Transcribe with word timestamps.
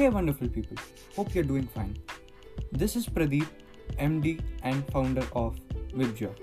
Hey, 0.00 0.08
wonderful 0.08 0.48
people. 0.48 0.78
Hope 1.14 1.34
you're 1.34 1.44
doing 1.44 1.66
fine. 1.66 1.94
This 2.72 2.96
is 2.96 3.06
Pradeep, 3.06 3.46
MD 3.98 4.40
and 4.62 4.82
founder 4.92 5.22
of 5.34 5.58
Webjar. 5.94 6.34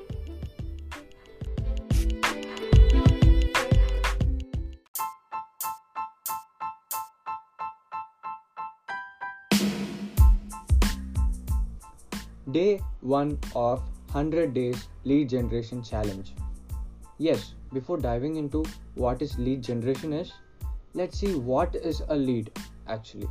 Day 12.51 12.79
1 13.01 13.39
of 13.55 13.79
100 14.11 14.53
Days 14.53 14.87
Lead 15.03 15.29
Generation 15.29 15.81
Challenge. 15.81 16.31
Yes, 17.17 17.55
before 17.73 17.97
diving 17.97 18.35
into 18.35 18.63
what 18.93 19.23
is 19.23 19.35
lead 19.39 19.63
generation 19.63 20.13
is, 20.13 20.31
let's 20.93 21.17
see 21.17 21.33
what 21.33 21.73
is 21.73 22.03
a 22.09 22.15
lead 22.15 22.51
actually. 22.87 23.27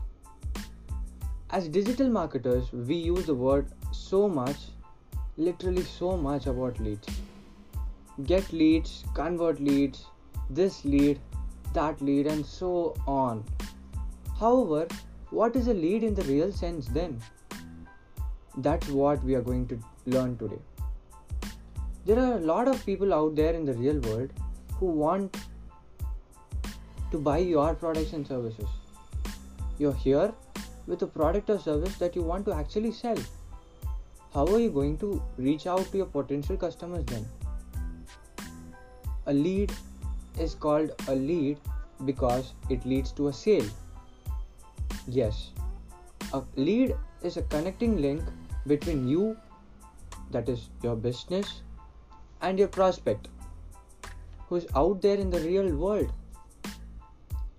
As 1.56 1.68
digital 1.68 2.10
marketers, 2.10 2.70
we 2.70 2.96
use 2.96 3.24
the 3.24 3.34
word 3.34 3.68
so 3.90 4.28
much, 4.28 4.56
literally 5.38 5.84
so 5.84 6.14
much 6.14 6.44
about 6.44 6.78
leads. 6.78 7.08
Get 8.24 8.52
leads, 8.52 9.04
convert 9.14 9.58
leads, 9.58 10.04
this 10.50 10.84
lead, 10.84 11.18
that 11.72 12.02
lead, 12.02 12.26
and 12.26 12.44
so 12.44 12.94
on. 13.06 13.42
However, 14.38 14.86
what 15.30 15.56
is 15.56 15.68
a 15.68 15.72
lead 15.72 16.04
in 16.04 16.14
the 16.14 16.24
real 16.24 16.52
sense 16.52 16.88
then? 16.88 17.18
That's 18.58 18.88
what 18.88 19.24
we 19.24 19.34
are 19.34 19.40
going 19.40 19.66
to 19.68 19.78
learn 20.04 20.36
today. 20.36 20.60
There 22.04 22.18
are 22.18 22.34
a 22.34 22.46
lot 22.52 22.68
of 22.68 22.84
people 22.84 23.14
out 23.14 23.34
there 23.34 23.54
in 23.54 23.64
the 23.64 23.72
real 23.72 23.98
world 24.00 24.30
who 24.74 24.86
want 25.04 25.38
to 27.12 27.18
buy 27.18 27.38
your 27.38 27.74
products 27.74 28.12
and 28.12 28.26
services. 28.26 28.68
You're 29.78 29.94
here 29.94 30.34
with 30.86 31.02
a 31.02 31.06
product 31.06 31.50
or 31.50 31.58
service 31.58 31.96
that 31.96 32.14
you 32.16 32.22
want 32.22 32.44
to 32.46 32.52
actually 32.52 32.92
sell. 32.92 33.18
How 34.32 34.46
are 34.46 34.58
you 34.58 34.70
going 34.70 34.98
to 34.98 35.22
reach 35.36 35.66
out 35.66 35.90
to 35.90 35.96
your 35.96 36.06
potential 36.06 36.56
customers 36.56 37.04
then? 37.06 37.26
A 39.26 39.32
lead 39.32 39.72
is 40.38 40.54
called 40.54 40.90
a 41.08 41.14
lead 41.14 41.58
because 42.04 42.52
it 42.70 42.84
leads 42.84 43.12
to 43.12 43.28
a 43.28 43.32
sale. 43.32 43.64
Yes, 45.08 45.50
a 46.32 46.42
lead 46.56 46.94
is 47.22 47.36
a 47.36 47.42
connecting 47.42 48.00
link 48.00 48.22
between 48.66 49.08
you, 49.08 49.36
that 50.30 50.48
is 50.48 50.68
your 50.82 50.96
business, 50.96 51.62
and 52.42 52.58
your 52.58 52.68
prospect 52.68 53.28
who's 54.48 54.66
out 54.74 55.00
there 55.02 55.16
in 55.16 55.30
the 55.30 55.40
real 55.40 55.74
world. 55.74 56.12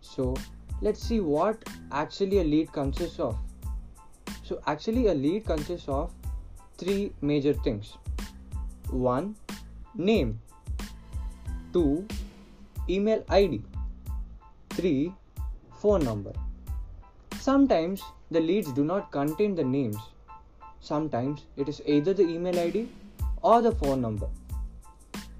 So, 0.01 0.35
let's 0.81 1.01
see 1.01 1.19
what 1.19 1.63
actually 1.91 2.39
a 2.39 2.43
lead 2.43 2.71
consists 2.71 3.19
of. 3.19 3.37
So, 4.43 4.61
actually, 4.67 5.07
a 5.07 5.13
lead 5.13 5.45
consists 5.45 5.87
of 5.89 6.11
three 6.77 7.11
major 7.21 7.53
things 7.53 7.97
1. 8.89 9.35
Name, 9.95 10.39
2. 11.73 12.07
Email 12.89 13.23
ID, 13.29 13.61
3. 14.69 15.13
Phone 15.79 16.03
number. 16.03 16.33
Sometimes 17.39 18.01
the 18.31 18.39
leads 18.39 18.71
do 18.73 18.83
not 18.83 19.11
contain 19.11 19.55
the 19.55 19.63
names 19.63 19.97
Sometimes 20.79 21.45
it 21.57 21.67
is 21.67 21.81
either 21.85 22.13
the 22.13 22.23
email 22.23 22.57
ID 22.57 22.87
or 23.41 23.61
the 23.61 23.71
phone 23.73 24.01
number. 24.01 24.27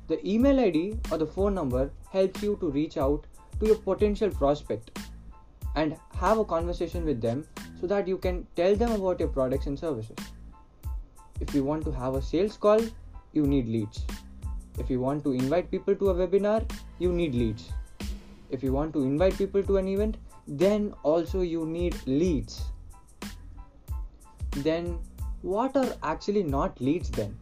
The 0.08 0.20
email 0.28 0.60
ID 0.60 1.00
or 1.12 1.18
the 1.18 1.26
phone 1.26 1.54
number 1.54 1.90
helps 2.12 2.42
you 2.42 2.58
to 2.60 2.70
reach 2.70 2.98
out 2.98 3.26
to 3.60 3.68
your 3.68 3.78
potential 3.78 4.30
prospect 4.30 4.92
and 5.78 5.96
have 6.20 6.40
a 6.44 6.46
conversation 6.52 7.06
with 7.06 7.22
them 7.22 7.48
so 7.80 7.88
that 7.88 8.08
you 8.08 8.18
can 8.18 8.46
tell 8.60 8.76
them 8.76 8.92
about 8.92 9.20
your 9.20 9.30
products 9.30 9.68
and 9.68 9.80
services. 9.80 10.16
If 11.40 11.54
you 11.54 11.64
want 11.64 11.86
to 11.86 11.92
have 11.92 12.16
a 12.16 12.22
sales 12.22 12.58
call, 12.58 12.82
you 13.34 13.44
need 13.46 13.68
leads. 13.68 14.06
If 14.80 14.90
you 14.90 15.00
want 15.00 15.24
to 15.26 15.34
invite 15.34 15.70
people 15.70 15.96
to 15.96 16.10
a 16.10 16.16
webinar, 16.16 16.70
you 17.00 17.12
need 17.12 17.36
leads. 17.36 17.70
If 18.50 18.64
you 18.64 18.74
want 18.74 18.94
to 18.94 19.04
invite 19.04 19.38
people 19.38 19.62
to 19.64 19.78
an 19.78 19.88
event, 19.88 20.18
then 20.48 20.94
also 21.04 21.42
you 21.42 21.66
need 21.66 21.96
leads. 22.08 22.64
Then 24.52 25.00
what 25.44 25.78
are 25.78 25.94
actually 26.02 26.44
not 26.44 26.82
leads 26.82 27.12
then? 27.12 27.38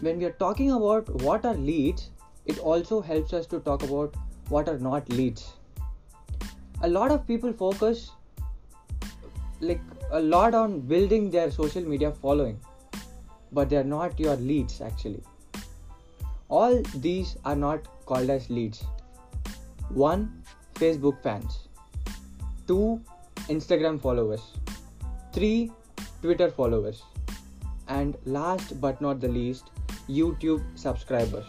When 0.00 0.18
we 0.18 0.24
are 0.24 0.36
talking 0.44 0.72
about 0.72 1.08
what 1.22 1.44
are 1.44 1.54
leads, 1.54 2.10
it 2.46 2.58
also 2.58 3.00
helps 3.00 3.32
us 3.32 3.46
to 3.46 3.60
talk 3.60 3.84
about 3.84 4.16
what 4.48 4.68
are 4.68 4.78
not 4.78 5.08
leads. 5.08 5.52
A 6.82 6.88
lot 6.88 7.10
of 7.10 7.26
people 7.26 7.52
focus 7.52 8.10
like 9.60 9.80
a 10.10 10.20
lot 10.20 10.54
on 10.54 10.80
building 10.80 11.30
their 11.30 11.50
social 11.50 11.82
media 11.82 12.10
following, 12.10 12.58
but 13.52 13.70
they 13.70 13.76
are 13.76 13.84
not 13.84 14.18
your 14.18 14.36
leads 14.36 14.80
actually. 14.80 15.22
All 16.48 16.82
these 16.96 17.36
are 17.44 17.54
not 17.56 17.86
called 18.06 18.30
as 18.30 18.50
leads. 18.50 18.84
1. 19.90 20.42
Facebook 20.74 21.22
fans. 21.22 21.68
2. 22.66 23.00
Instagram 23.48 24.00
followers. 24.00 24.42
3. 25.32 25.70
Twitter 26.22 26.50
followers, 26.50 27.02
and 27.88 28.16
last 28.26 28.80
but 28.80 29.00
not 29.00 29.20
the 29.20 29.26
least, 29.26 29.70
YouTube 30.08 30.62
subscribers. 30.76 31.44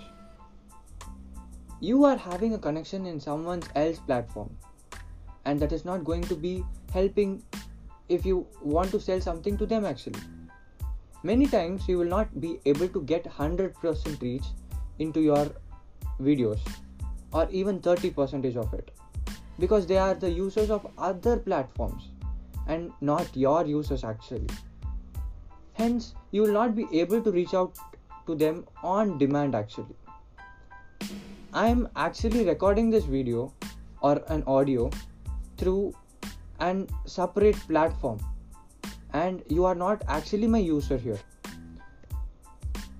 You 1.79 2.05
are 2.05 2.17
having 2.17 2.55
a 2.55 2.57
connection 2.57 3.05
in 3.05 3.19
someone 3.19 3.61
else's 3.75 3.99
platform, 3.99 4.49
and 5.45 5.59
that 5.59 5.71
is 5.71 5.85
not 5.85 6.03
going 6.03 6.23
to 6.23 6.35
be 6.35 6.63
helping 6.91 7.41
if 8.09 8.25
you 8.25 8.45
want 8.61 8.91
to 8.91 8.99
sell 8.99 9.21
something 9.21 9.57
to 9.57 9.65
them 9.65 9.85
actually. 9.85 10.19
Many 11.23 11.47
times 11.47 11.87
you 11.87 11.97
will 11.97 12.13
not 12.13 12.39
be 12.41 12.59
able 12.65 12.87
to 12.89 13.01
get 13.01 13.23
100% 13.23 14.21
reach 14.21 14.43
into 14.99 15.21
your 15.21 15.49
videos 16.21 16.59
or 17.31 17.47
even 17.49 17.79
30% 17.79 18.55
of 18.57 18.73
it 18.73 18.91
because 19.59 19.87
they 19.87 19.97
are 19.97 20.13
the 20.13 20.29
users 20.29 20.69
of 20.69 20.85
other 20.97 21.37
platforms 21.37 22.09
and 22.67 22.91
not 23.01 23.35
your 23.35 23.65
users 23.65 24.03
actually. 24.03 24.47
Hence, 25.73 26.13
you 26.31 26.41
will 26.41 26.53
not 26.53 26.75
be 26.75 26.87
able 26.91 27.21
to 27.21 27.31
reach 27.31 27.53
out 27.53 27.77
to 28.27 28.35
them 28.35 28.65
on 28.83 29.17
demand 29.17 29.55
actually. 29.55 29.95
I 31.53 31.67
am 31.67 31.87
actually 31.95 32.45
recording 32.45 32.89
this 32.89 33.05
video 33.05 33.53
or 34.01 34.21
an 34.27 34.43
audio 34.45 34.91
through 35.57 35.93
an 36.59 36.87
separate 37.05 37.55
platform. 37.67 38.19
And 39.13 39.43
you 39.49 39.65
are 39.65 39.75
not 39.75 40.03
actually 40.07 40.47
my 40.47 40.57
user 40.57 40.97
here. 40.97 41.19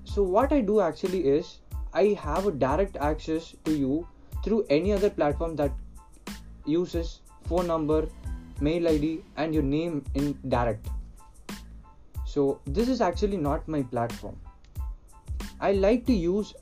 So, 0.04 0.22
what 0.22 0.54
I 0.54 0.62
do 0.62 0.80
actually 0.80 1.28
is 1.28 1.58
I 1.94 2.18
have 2.22 2.48
a 2.48 2.52
direct 2.52 2.98
access 2.98 3.56
to 3.66 3.76
you 3.76 4.08
through 4.44 4.66
any 4.70 4.92
other 4.92 5.10
platform 5.10 5.56
that 5.56 5.72
uses 6.66 7.20
phone 7.48 7.68
number 7.68 8.08
mail 8.62 8.88
id 8.88 9.24
and 9.38 9.54
your 9.54 9.64
name 9.64 10.04
in 10.16 10.38
direct. 10.48 10.88
So 12.26 12.60
this 12.66 12.90
is 12.90 13.02
actually 13.02 13.38
not 13.38 13.68
my 13.68 13.84
platform. 13.84 14.38
I 15.60 15.74
like 15.74 16.06
to 16.08 16.14
use 16.14 16.54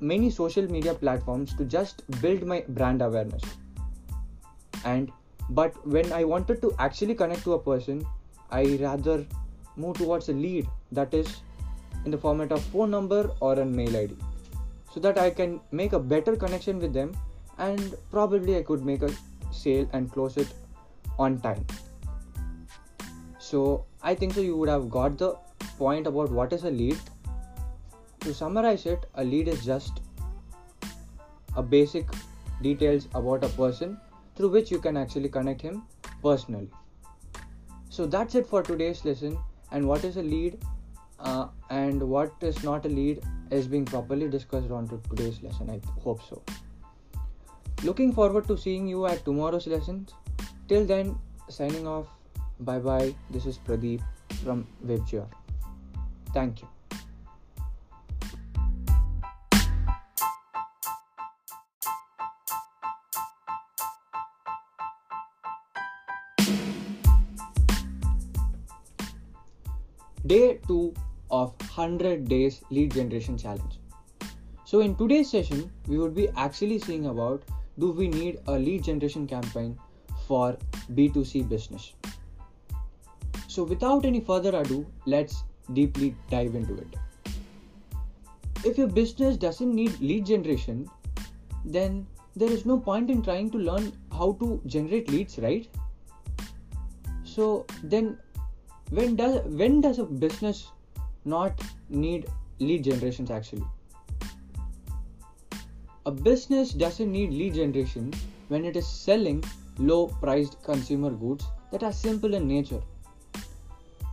many 0.00 0.30
social 0.30 0.70
media 0.70 0.94
platforms 0.94 1.54
to 1.56 1.64
just 1.64 2.02
build 2.20 2.42
my 2.44 2.64
brand 2.68 3.02
awareness. 3.02 3.42
And 4.84 5.12
but 5.50 5.74
when 5.86 6.12
i 6.12 6.24
wanted 6.24 6.60
to 6.62 6.74
actually 6.78 7.14
connect 7.14 7.44
to 7.44 7.52
a 7.54 7.58
person 7.58 8.04
i 8.50 8.62
rather 8.80 9.24
move 9.76 9.96
towards 9.96 10.28
a 10.28 10.32
lead 10.32 10.66
that 10.92 11.12
is 11.12 11.40
in 12.04 12.10
the 12.10 12.18
format 12.18 12.52
of 12.52 12.62
phone 12.72 12.90
number 12.90 13.30
or 13.40 13.54
a 13.60 13.64
mail 13.64 13.96
id 13.96 14.16
so 14.92 15.00
that 15.00 15.18
i 15.18 15.30
can 15.30 15.60
make 15.72 15.92
a 15.92 15.98
better 15.98 16.36
connection 16.36 16.78
with 16.78 16.92
them 16.92 17.14
and 17.58 17.94
probably 18.10 18.56
i 18.56 18.62
could 18.62 18.84
make 18.84 19.02
a 19.02 19.10
sale 19.54 19.88
and 19.92 20.10
close 20.12 20.36
it 20.36 20.48
on 21.18 21.40
time. 21.40 21.64
So 23.38 23.84
i 24.02 24.14
think 24.14 24.34
so 24.34 24.40
you 24.40 24.56
would 24.56 24.68
have 24.68 24.90
got 24.90 25.18
the 25.18 25.34
point 25.78 26.06
about 26.06 26.30
what 26.30 26.52
is 26.52 26.64
a 26.64 26.70
lead. 26.70 26.98
To 28.20 28.34
summarize 28.34 28.86
it 28.86 29.06
a 29.14 29.24
lead 29.24 29.48
is 29.48 29.64
just 29.64 30.00
a 31.56 31.62
basic 31.62 32.06
details 32.62 33.08
about 33.14 33.44
a 33.44 33.48
person 33.48 33.98
through 34.36 34.50
which 34.50 34.70
you 34.70 34.78
can 34.78 34.96
actually 34.96 35.28
connect 35.28 35.60
him 35.62 35.82
personally 36.22 36.70
so 37.88 38.06
that's 38.06 38.34
it 38.34 38.46
for 38.46 38.62
today's 38.62 39.04
lesson 39.04 39.38
and 39.70 39.86
what 39.86 40.04
is 40.04 40.16
a 40.16 40.22
lead 40.22 40.58
uh, 41.20 41.46
and 41.70 42.02
what 42.02 42.32
is 42.40 42.62
not 42.64 42.84
a 42.86 42.88
lead 42.88 43.22
is 43.50 43.68
being 43.68 43.84
properly 43.84 44.28
discussed 44.28 44.70
on 44.70 44.88
to 44.88 45.00
today's 45.08 45.42
lesson 45.42 45.70
i 45.70 45.80
hope 46.00 46.22
so 46.28 46.42
looking 47.82 48.12
forward 48.12 48.46
to 48.46 48.56
seeing 48.56 48.86
you 48.86 49.06
at 49.06 49.24
tomorrow's 49.24 49.66
lessons 49.66 50.14
Till 50.68 50.86
then, 50.86 51.18
signing 51.48 51.86
off. 51.86 52.06
Bye 52.60 52.78
bye. 52.78 53.14
This 53.30 53.46
is 53.46 53.58
Pradeep 53.58 54.02
from 54.42 54.66
Webjar. 54.86 55.26
Thank 56.32 56.62
you. 56.62 56.73
Day 70.26 70.58
2 70.66 70.94
of 71.30 71.54
100 71.60 72.28
days 72.28 72.62
lead 72.70 72.92
generation 72.92 73.36
challenge. 73.36 73.78
So 74.64 74.80
in 74.80 74.96
today's 74.96 75.30
session 75.30 75.70
we 75.86 75.98
would 75.98 76.14
be 76.14 76.28
actually 76.36 76.78
seeing 76.78 77.06
about 77.06 77.42
do 77.78 77.90
we 77.90 78.08
need 78.08 78.40
a 78.46 78.52
lead 78.52 78.84
generation 78.84 79.26
campaign 79.26 79.78
for 80.26 80.56
B2C 80.94 81.48
business. 81.48 81.92
So 83.48 83.64
without 83.64 84.04
any 84.04 84.20
further 84.20 84.56
ado 84.56 84.86
let's 85.06 85.44
deeply 85.72 86.14
dive 86.30 86.54
into 86.54 86.74
it. 86.74 86.96
If 88.64 88.78
your 88.78 88.88
business 88.88 89.36
doesn't 89.36 89.74
need 89.74 90.00
lead 90.00 90.26
generation 90.26 90.88
then 91.64 92.06
there 92.36 92.50
is 92.50 92.66
no 92.66 92.78
point 92.78 93.10
in 93.10 93.22
trying 93.22 93.50
to 93.50 93.58
learn 93.58 93.92
how 94.10 94.32
to 94.40 94.60
generate 94.66 95.08
leads 95.10 95.38
right 95.38 95.68
so 97.24 97.66
then 97.82 98.18
when 98.96 99.16
does 99.16 99.36
when 99.60 99.80
does 99.80 99.98
a 99.98 100.04
business 100.04 100.70
not 101.24 101.60
need 101.88 102.26
lead 102.60 102.84
generations 102.84 103.30
actually? 103.30 103.66
A 106.06 106.12
business 106.12 106.72
doesn't 106.72 107.10
need 107.10 107.30
lead 107.30 107.54
generation 107.54 108.12
when 108.48 108.64
it 108.64 108.76
is 108.76 108.86
selling 108.86 109.42
low 109.78 110.06
priced 110.22 110.62
consumer 110.62 111.10
goods 111.10 111.46
that 111.72 111.82
are 111.82 111.92
simple 111.92 112.34
in 112.34 112.46
nature. 112.46 112.82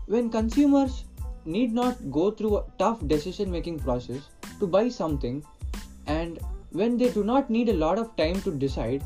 When 0.08 0.30
consumers 0.30 1.04
need 1.46 1.74
not 1.74 2.12
go 2.12 2.32
through 2.32 2.58
a 2.58 2.66
tough 2.80 3.06
decision 3.08 3.52
making 3.52 3.80
process 3.80 4.30
to 4.60 4.68
buy 4.68 4.88
something 4.90 5.44
and 6.08 6.40
when 6.72 6.98
they 6.98 7.12
do 7.12 7.24
not 7.24 7.50
need 7.50 7.70
a 7.70 7.74
lot 7.74 8.00
of 8.00 8.16
time 8.16 8.42
to 8.42 8.52
decide 8.52 9.04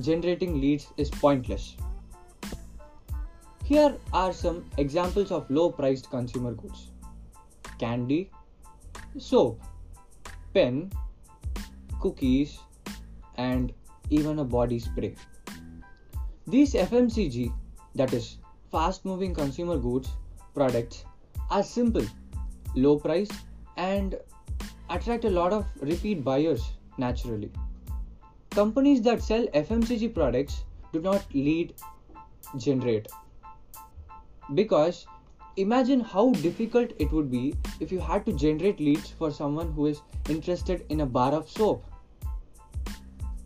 generating 0.00 0.60
leads 0.60 0.86
is 0.96 1.10
pointless 1.10 1.76
here 3.68 3.94
are 4.14 4.32
some 4.32 4.64
examples 4.78 5.30
of 5.30 5.50
low 5.50 5.70
priced 5.70 6.08
consumer 6.10 6.52
goods 6.52 6.84
candy, 7.78 8.30
soap, 9.18 9.60
pen, 10.54 10.90
cookies, 12.00 12.60
and 13.36 13.74
even 14.08 14.38
a 14.38 14.44
body 14.44 14.78
spray. 14.78 15.14
These 16.46 16.72
FMCG, 16.72 17.52
that 17.94 18.14
is, 18.14 18.38
fast 18.72 19.04
moving 19.04 19.34
consumer 19.34 19.76
goods 19.76 20.08
products, 20.54 21.04
are 21.50 21.62
simple, 21.62 22.06
low 22.74 22.98
price, 22.98 23.28
and 23.76 24.18
attract 24.88 25.26
a 25.26 25.30
lot 25.30 25.52
of 25.52 25.66
repeat 25.82 26.24
buyers 26.24 26.72
naturally. 26.96 27.52
Companies 28.50 29.02
that 29.02 29.22
sell 29.22 29.46
FMCG 29.48 30.14
products 30.14 30.64
do 30.94 31.00
not 31.02 31.22
lead 31.34 31.74
generate 32.56 33.08
because 34.54 35.06
imagine 35.56 36.00
how 36.00 36.30
difficult 36.32 36.92
it 36.98 37.12
would 37.12 37.30
be 37.30 37.54
if 37.80 37.92
you 37.92 38.00
had 38.00 38.24
to 38.26 38.32
generate 38.32 38.80
leads 38.80 39.10
for 39.10 39.30
someone 39.30 39.72
who 39.72 39.86
is 39.86 40.00
interested 40.28 40.86
in 40.88 41.00
a 41.00 41.06
bar 41.06 41.32
of 41.32 41.48
soap. 41.48 41.84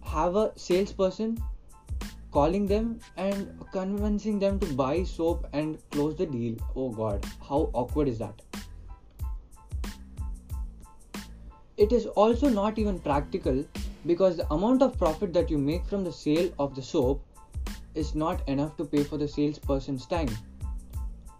Have 0.03 0.37
a 0.37 0.53
salesperson 0.57 1.43
calling 2.31 2.67
them 2.67 2.99
and 3.17 3.59
convincing 3.73 4.39
them 4.39 4.59
to 4.59 4.67
buy 4.75 5.03
soap 5.03 5.47
and 5.53 5.79
close 5.91 6.17
the 6.17 6.27
deal. 6.27 6.57
Oh 6.77 6.91
god 6.91 7.25
how 7.49 7.71
awkward 7.73 8.09
is 8.09 8.19
that? 8.19 8.41
It 11.77 11.93
is 11.93 12.07
also 12.07 12.49
not 12.49 12.79
even 12.79 12.99
practical 13.01 13.65
because 14.07 14.37
the 14.37 14.53
amount 14.53 14.83
of 14.83 14.99
profit 14.99 15.33
that 15.33 15.51
you 15.51 15.59
make 15.59 15.87
from 15.87 16.05
the 16.05 16.13
sale 16.13 16.51
of 16.59 16.75
the 16.75 16.83
soap 16.83 17.25
is 17.95 18.15
not 18.15 18.47
enough 18.49 18.77
to 18.77 18.85
pay 18.85 19.03
for 19.03 19.17
the 19.19 19.29
salesperson's 19.29 20.07
time 20.07 20.29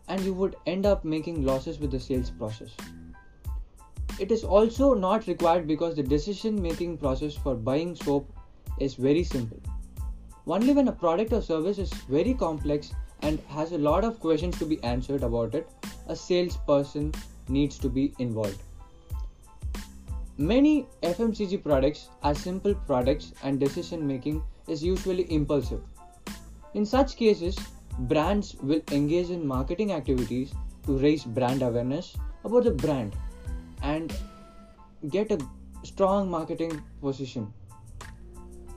and 0.09 0.21
you 0.21 0.35
would 0.35 0.57
end 0.67 0.87
up 0.87 1.05
making 1.05 1.45
losses 1.45 1.79
with 1.79 1.91
the 1.91 2.01
sales 2.01 2.31
process. 2.31 2.71
It 4.19 4.31
is 4.31 4.45
also 4.45 4.95
not 4.95 5.27
required 5.27 5.67
because 5.67 5.97
the 5.97 6.03
decision 6.03 6.61
making 6.61 6.99
process 6.99 7.35
for 7.35 7.55
buying 7.55 7.95
soap 7.95 8.31
is 8.79 8.95
very 8.95 9.25
simple. 9.25 9.61
Only 10.47 10.75
when 10.75 10.89
a 10.89 10.93
product 10.93 11.33
or 11.33 11.41
service 11.41 11.79
is 11.79 11.93
very 12.11 12.35
complex 12.35 12.93
and 13.23 13.39
has 13.49 13.73
a 13.73 13.79
lot 13.79 14.05
of 14.05 14.19
questions 14.21 14.59
to 14.59 14.67
be 14.67 14.83
answered 14.83 15.23
about 15.23 15.55
it, 15.55 15.69
a 16.09 16.17
salesperson 16.17 17.13
needs 17.49 17.79
to 17.79 17.89
be 17.89 18.13
involved. 18.19 18.63
Many 20.39 20.89
FMCG 21.03 21.63
products 21.63 22.09
are 22.23 22.35
simple 22.35 22.75
products 22.75 23.33
and 23.43 23.61
decision 23.61 24.07
making 24.07 24.43
is 24.67 24.83
usually 24.83 25.31
impulsive. 25.33 25.83
In 26.75 26.85
such 26.87 27.17
cases, 27.17 27.57
brands 27.99 28.55
will 28.63 28.81
engage 28.91 29.31
in 29.31 29.47
marketing 29.47 29.93
activities 29.93 30.53
to 30.87 30.99
raise 30.99 31.25
brand 31.25 31.63
awareness 31.63 32.17
about 32.45 32.65
the 32.65 32.71
brand 32.71 33.17
and 33.83 34.13
get 35.11 35.31
a 35.31 35.39
strong 35.83 36.31
marketing 36.31 36.83
position 37.01 37.53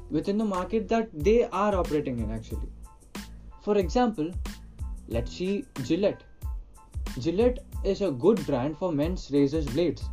within 0.10 0.38
the 0.38 0.46
market 0.46 0.88
that 0.88 1.10
they 1.14 1.46
are 1.46 1.76
operating 1.76 2.20
in 2.20 2.32
actually. 2.32 2.70
For 3.64 3.78
example 3.78 4.32
let's 5.08 5.32
see 5.32 5.66
gillette. 5.84 6.24
Gillette 7.20 7.60
is 7.84 8.02
a 8.02 8.12
good 8.12 8.46
brand 8.46 8.78
for 8.78 8.92
men's 8.92 9.30
razors 9.32 9.66
blades 9.66 10.04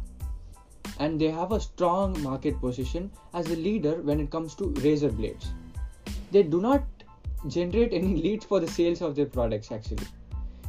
and 1.01 1.21
they 1.21 1.31
have 1.31 1.53
a 1.53 1.61
strong 1.61 2.21
market 2.23 2.61
position 2.61 3.11
as 3.35 3.47
a 3.51 3.57
leader 3.57 4.01
when 4.03 4.21
it 4.21 4.31
comes 4.31 4.55
to 4.55 4.69
razor 4.83 5.11
blades. 5.11 5.53
They 6.31 6.43
do 6.43 6.61
not 6.61 6.85
generate 7.49 7.93
any 7.93 8.15
leads 8.23 8.45
for 8.45 8.61
the 8.61 8.69
sales 8.69 9.03
of 9.03 9.15
their 9.15 9.27
products 9.27 9.73
actually. 9.73 10.07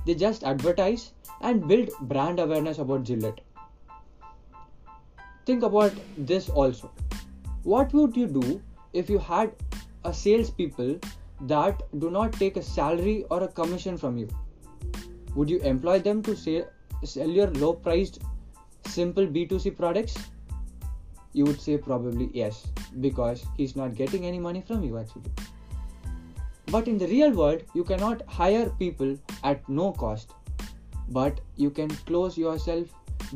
They 0.05 0.15
just 0.15 0.43
advertise 0.43 1.13
and 1.41 1.67
build 1.67 1.89
brand 2.01 2.39
awareness 2.39 2.77
about 2.79 3.03
Gillette. 3.03 3.41
Think 5.45 5.63
about 5.63 5.93
this 6.17 6.49
also. 6.49 6.91
What 7.63 7.93
would 7.93 8.15
you 8.15 8.27
do 8.27 8.61
if 8.93 9.09
you 9.09 9.19
had 9.19 9.51
a 10.03 10.13
salespeople 10.13 10.99
that 11.41 11.81
do 11.99 12.09
not 12.09 12.33
take 12.33 12.57
a 12.57 12.63
salary 12.63 13.25
or 13.29 13.43
a 13.43 13.47
commission 13.47 13.97
from 13.97 14.17
you? 14.17 14.27
Would 15.35 15.49
you 15.49 15.59
employ 15.59 15.99
them 15.99 16.21
to 16.23 16.35
sell, 16.35 16.65
sell 17.03 17.27
your 17.27 17.47
low 17.51 17.73
priced 17.73 18.21
simple 18.85 19.25
B2C 19.25 19.75
products? 19.75 20.15
You 21.33 21.45
would 21.45 21.59
say 21.59 21.77
probably 21.77 22.29
yes, 22.33 22.67
because 23.01 23.45
he's 23.57 23.75
not 23.75 23.95
getting 23.95 24.25
any 24.25 24.39
money 24.39 24.61
from 24.65 24.83
you 24.83 24.97
actually. 24.97 25.31
But 26.73 26.87
in 26.87 26.97
the 26.97 27.05
real 27.05 27.31
world, 27.31 27.61
you 27.75 27.83
cannot 27.83 28.23
hire 28.25 28.67
people 28.79 29.15
at 29.43 29.67
no 29.69 29.91
cost. 29.91 30.31
But 31.09 31.39
you 31.55 31.69
can 31.69 31.89
close 32.07 32.35
yourself 32.35 32.87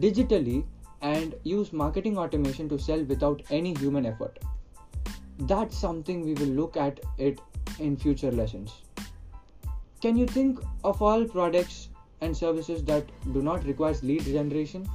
digitally 0.05 0.65
and 1.03 1.35
use 1.43 1.71
marketing 1.71 2.17
automation 2.17 2.67
to 2.69 2.79
sell 2.79 3.03
without 3.03 3.43
any 3.51 3.75
human 3.75 4.07
effort. 4.07 4.39
That's 5.41 5.77
something 5.77 6.25
we 6.25 6.33
will 6.33 6.55
look 6.61 6.77
at 6.77 6.99
it 7.19 7.39
in 7.77 7.95
future 7.95 8.31
lessons. 8.31 8.73
Can 10.01 10.17
you 10.17 10.25
think 10.25 10.59
of 10.83 11.03
all 11.03 11.23
products 11.23 11.89
and 12.21 12.35
services 12.35 12.83
that 12.85 13.05
do 13.33 13.43
not 13.43 13.63
require 13.65 13.93
lead 14.01 14.23
generation? 14.23 14.89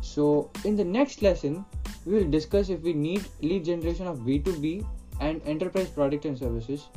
So, 0.00 0.50
in 0.64 0.76
the 0.76 0.84
next 0.84 1.20
lesson, 1.20 1.66
we 2.06 2.14
will 2.14 2.30
discuss 2.30 2.70
if 2.70 2.80
we 2.80 2.94
need 2.94 3.28
lead 3.42 3.66
generation 3.66 4.06
of 4.06 4.20
B2B 4.20 4.86
and 5.20 5.42
enterprise 5.44 5.90
product 5.90 6.24
and 6.24 6.38
services 6.38 6.88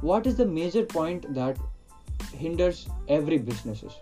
what 0.00 0.26
is 0.26 0.36
the 0.36 0.46
major 0.46 0.84
point 0.84 1.32
that 1.34 1.56
hinders 2.32 2.86
every 3.08 3.38
businesses 3.38 3.92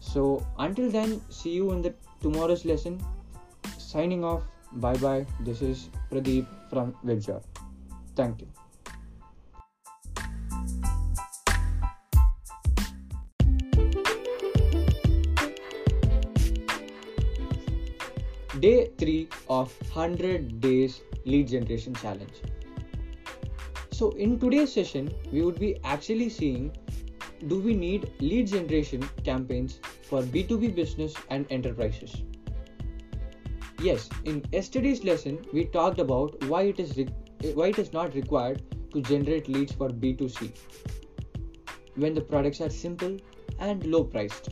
so 0.00 0.46
until 0.58 0.90
then 0.90 1.20
see 1.28 1.50
you 1.50 1.72
in 1.72 1.82
the 1.82 1.94
tomorrow's 2.22 2.64
lesson. 2.64 3.00
Signing 3.78 4.24
off. 4.24 4.42
Bye 4.84 4.96
bye 4.96 5.26
this 5.40 5.62
is 5.62 5.88
pradeep 6.10 6.46
from 6.70 6.94
webjar. 7.04 7.42
Thank 8.16 8.40
you. 8.40 8.48
Day 18.60 18.90
3 18.98 19.28
of 19.50 19.72
100 19.94 20.60
days 20.60 21.00
lead 21.26 21.48
generation 21.48 21.94
challenge 21.94 22.40
so, 23.96 24.10
in 24.10 24.38
today's 24.38 24.74
session, 24.74 25.10
we 25.32 25.40
would 25.40 25.58
be 25.58 25.78
actually 25.82 26.28
seeing 26.28 26.70
do 27.48 27.58
we 27.58 27.74
need 27.74 28.10
lead 28.20 28.48
generation 28.48 29.02
campaigns 29.24 29.80
for 30.02 30.20
B2B 30.20 30.74
business 30.74 31.14
and 31.30 31.46
enterprises? 31.48 32.22
Yes, 33.80 34.10
in 34.26 34.44
yesterday's 34.52 35.02
lesson, 35.02 35.38
we 35.50 35.64
talked 35.64 35.98
about 35.98 36.44
why 36.44 36.64
it 36.64 36.78
is 36.78 36.94
re- 36.98 37.08
why 37.54 37.68
it 37.68 37.78
is 37.78 37.94
not 37.94 38.14
required 38.14 38.60
to 38.92 39.00
generate 39.00 39.48
leads 39.48 39.72
for 39.72 39.88
B2C 39.88 40.50
when 41.94 42.12
the 42.12 42.20
products 42.20 42.60
are 42.60 42.68
simple 42.68 43.16
and 43.58 43.86
low 43.86 44.04
priced. 44.04 44.50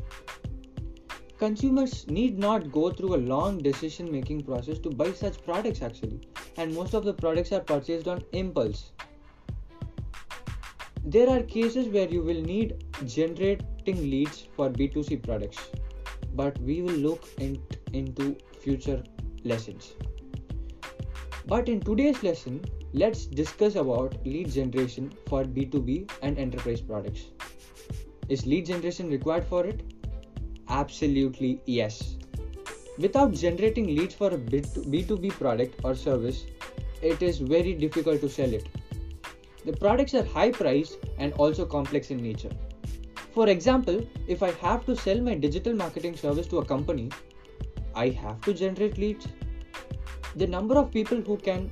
Consumers 1.39 2.07
need 2.07 2.39
not 2.39 2.73
go 2.73 2.91
through 2.91 3.17
a 3.17 3.25
long 3.35 3.59
decision 3.59 4.11
making 4.11 4.43
process 4.45 4.79
to 4.79 4.89
buy 4.89 5.13
such 5.13 5.45
products 5.45 5.83
actually, 5.83 6.21
and 6.57 6.73
most 6.73 6.95
of 6.95 7.05
the 7.05 7.13
products 7.13 7.53
are 7.53 7.61
purchased 7.61 8.09
on 8.09 8.25
impulse 8.33 8.93
there 11.05 11.29
are 11.29 11.43
cases 11.43 11.89
where 11.89 12.09
you 12.09 12.23
will 12.23 12.41
need 12.41 12.83
generating 13.07 14.11
leads 14.11 14.49
for 14.57 14.71
B2C 14.71 15.23
products, 15.23 15.59
but 16.35 16.59
we 16.61 16.81
will 16.81 16.95
look 16.95 17.29
in, 17.39 17.63
into 17.93 18.37
future 18.63 19.03
lessons. 19.45 19.93
But 21.47 21.69
in 21.69 21.81
today's 21.81 22.23
lesson, 22.23 22.65
let's 22.95 23.27
discuss 23.27 23.75
about 23.75 24.17
lead 24.25 24.51
generation 24.51 25.13
for 25.29 25.45
B2B 25.45 26.11
and 26.23 26.39
enterprise 26.39 26.81
products. 26.81 27.25
Is 28.31 28.47
lead 28.47 28.65
generation 28.65 29.11
required 29.11 29.45
for 29.45 29.67
it? 29.67 29.83
Absolutely 30.69 31.61
yes. 31.67 32.17
Without 32.97 33.35
generating 33.35 33.89
leads 33.89 34.15
for 34.15 34.29
a 34.29 34.39
B2B 34.39 35.33
product 35.33 35.81
or 35.85 35.95
service, 35.95 36.47
it 37.03 37.23
is 37.23 37.39
very 37.41 37.75
difficult 37.75 38.23
to 38.23 38.29
sell 38.31 38.51
it. 38.51 38.67
The 39.65 39.73
products 39.73 40.15
are 40.15 40.25
high 40.25 40.51
priced 40.51 40.99
and 41.19 41.33
also 41.35 41.65
complex 41.65 42.11
in 42.11 42.19
nature. 42.19 42.51
For 43.33 43.49
example, 43.49 44.07
if 44.29 44.43
I 44.43 44.51
have 44.53 44.85
to 44.87 44.95
sell 44.95 45.21
my 45.21 45.35
digital 45.35 45.75
marketing 45.75 46.17
service 46.17 46.47
to 46.49 46.59
a 46.59 46.65
company, 46.65 47.11
I 47.95 48.09
have 48.11 48.41
to 48.43 48.55
generate 48.55 48.99
leads. 48.99 49.27
The 50.37 50.47
number 50.47 50.77
of 50.77 50.91
people 50.91 51.21
who 51.21 51.37
can 51.37 51.71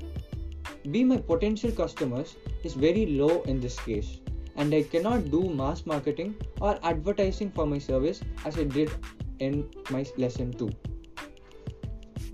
be 0.91 1.05
my 1.05 1.19
potential 1.19 1.71
customers 1.71 2.37
is 2.65 2.75
very 2.75 3.07
low 3.07 3.43
in 3.43 3.61
this 3.61 3.79
case, 3.79 4.19
and 4.57 4.75
I 4.75 4.83
cannot 4.83 5.31
do 5.31 5.49
mass 5.51 5.85
marketing 5.87 6.35
or 6.61 6.79
advertising 6.83 7.51
for 7.51 7.67
my 7.67 7.79
service 7.79 8.21
as 8.45 8.59
I 8.59 8.65
did 8.65 8.91
in 9.39 9.69
my 9.91 10.05
lesson 10.17 10.53
2. 10.53 10.71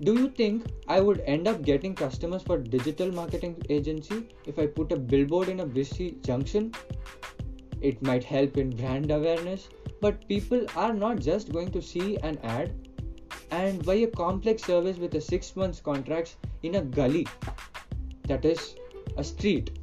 Do 0.01 0.13
you 0.13 0.29
think 0.29 0.65
I 0.87 1.01
would 1.01 1.19
end 1.25 1.45
up 1.45 1.61
getting 1.61 1.93
customers 1.93 2.41
for 2.41 2.57
digital 2.57 3.11
marketing 3.11 3.61
agency 3.69 4.29
if 4.45 4.57
I 4.57 4.65
put 4.65 4.93
a 4.93 4.95
billboard 4.95 5.49
in 5.49 5.59
a 5.59 5.65
busy 5.65 6.11
junction? 6.23 6.73
It 7.81 8.01
might 8.01 8.23
help 8.23 8.55
in 8.55 8.69
brand 8.69 9.11
awareness, 9.11 9.67
but 9.99 10.25
people 10.29 10.65
are 10.77 10.93
not 10.93 11.19
just 11.19 11.51
going 11.51 11.71
to 11.71 11.81
see 11.81 12.15
an 12.19 12.37
ad 12.43 12.73
and 13.51 13.85
buy 13.85 13.95
a 13.95 14.07
complex 14.07 14.63
service 14.63 14.97
with 14.97 15.15
a 15.15 15.21
6 15.21 15.55
months 15.57 15.81
contract 15.81 16.37
in 16.63 16.75
a 16.75 16.81
gully 16.81 17.27
that 18.23 18.45
is 18.45 18.75
a 19.17 19.23
street. 19.23 19.79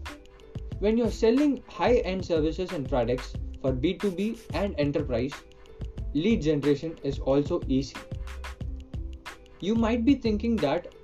When 0.78 0.96
you're 0.96 1.11
selling 1.11 1.62
high 1.68 1.96
end 1.96 2.25
services 2.25 2.73
and 2.73 2.88
products 2.88 3.35
for 3.61 3.75
B2B 3.75 4.38
and 4.54 4.75
enterprise, 4.78 5.35
lead 6.14 6.40
generation 6.40 6.99
is 7.02 7.18
also 7.18 7.61
easy 7.68 7.96
you 9.66 9.75
might 9.75 10.04
be 10.04 10.14
thinking 10.14 10.56
that 10.56 10.94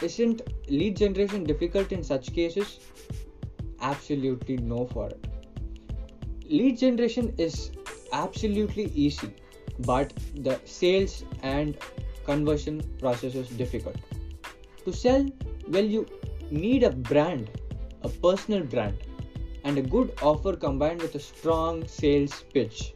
isn't 0.00 0.42
lead 0.68 0.96
generation 0.96 1.44
difficult 1.44 1.92
in 1.92 2.04
such 2.04 2.32
cases? 2.32 2.78
Absolutely 3.80 4.56
no 4.58 4.86
for 4.86 5.08
it. 5.08 5.26
Lead 6.48 6.78
generation 6.78 7.34
is 7.36 7.72
absolutely 8.12 8.84
easy, 8.94 9.30
but 9.80 10.12
the 10.36 10.60
sales 10.64 11.24
and 11.42 11.76
conversion 12.24 12.80
process 13.00 13.34
is 13.34 13.48
difficult. 13.48 13.96
To 14.84 14.92
sell, 14.92 15.26
well, 15.68 15.84
you 15.84 16.06
need 16.50 16.84
a 16.84 16.90
brand, 16.90 17.50
a 18.02 18.08
personal 18.08 18.62
brand, 18.62 18.98
and 19.64 19.78
a 19.78 19.82
good 19.82 20.12
offer 20.22 20.54
combined 20.54 21.02
with 21.02 21.14
a 21.16 21.18
strong 21.18 21.86
sales 21.88 22.44
pitch. 22.52 22.94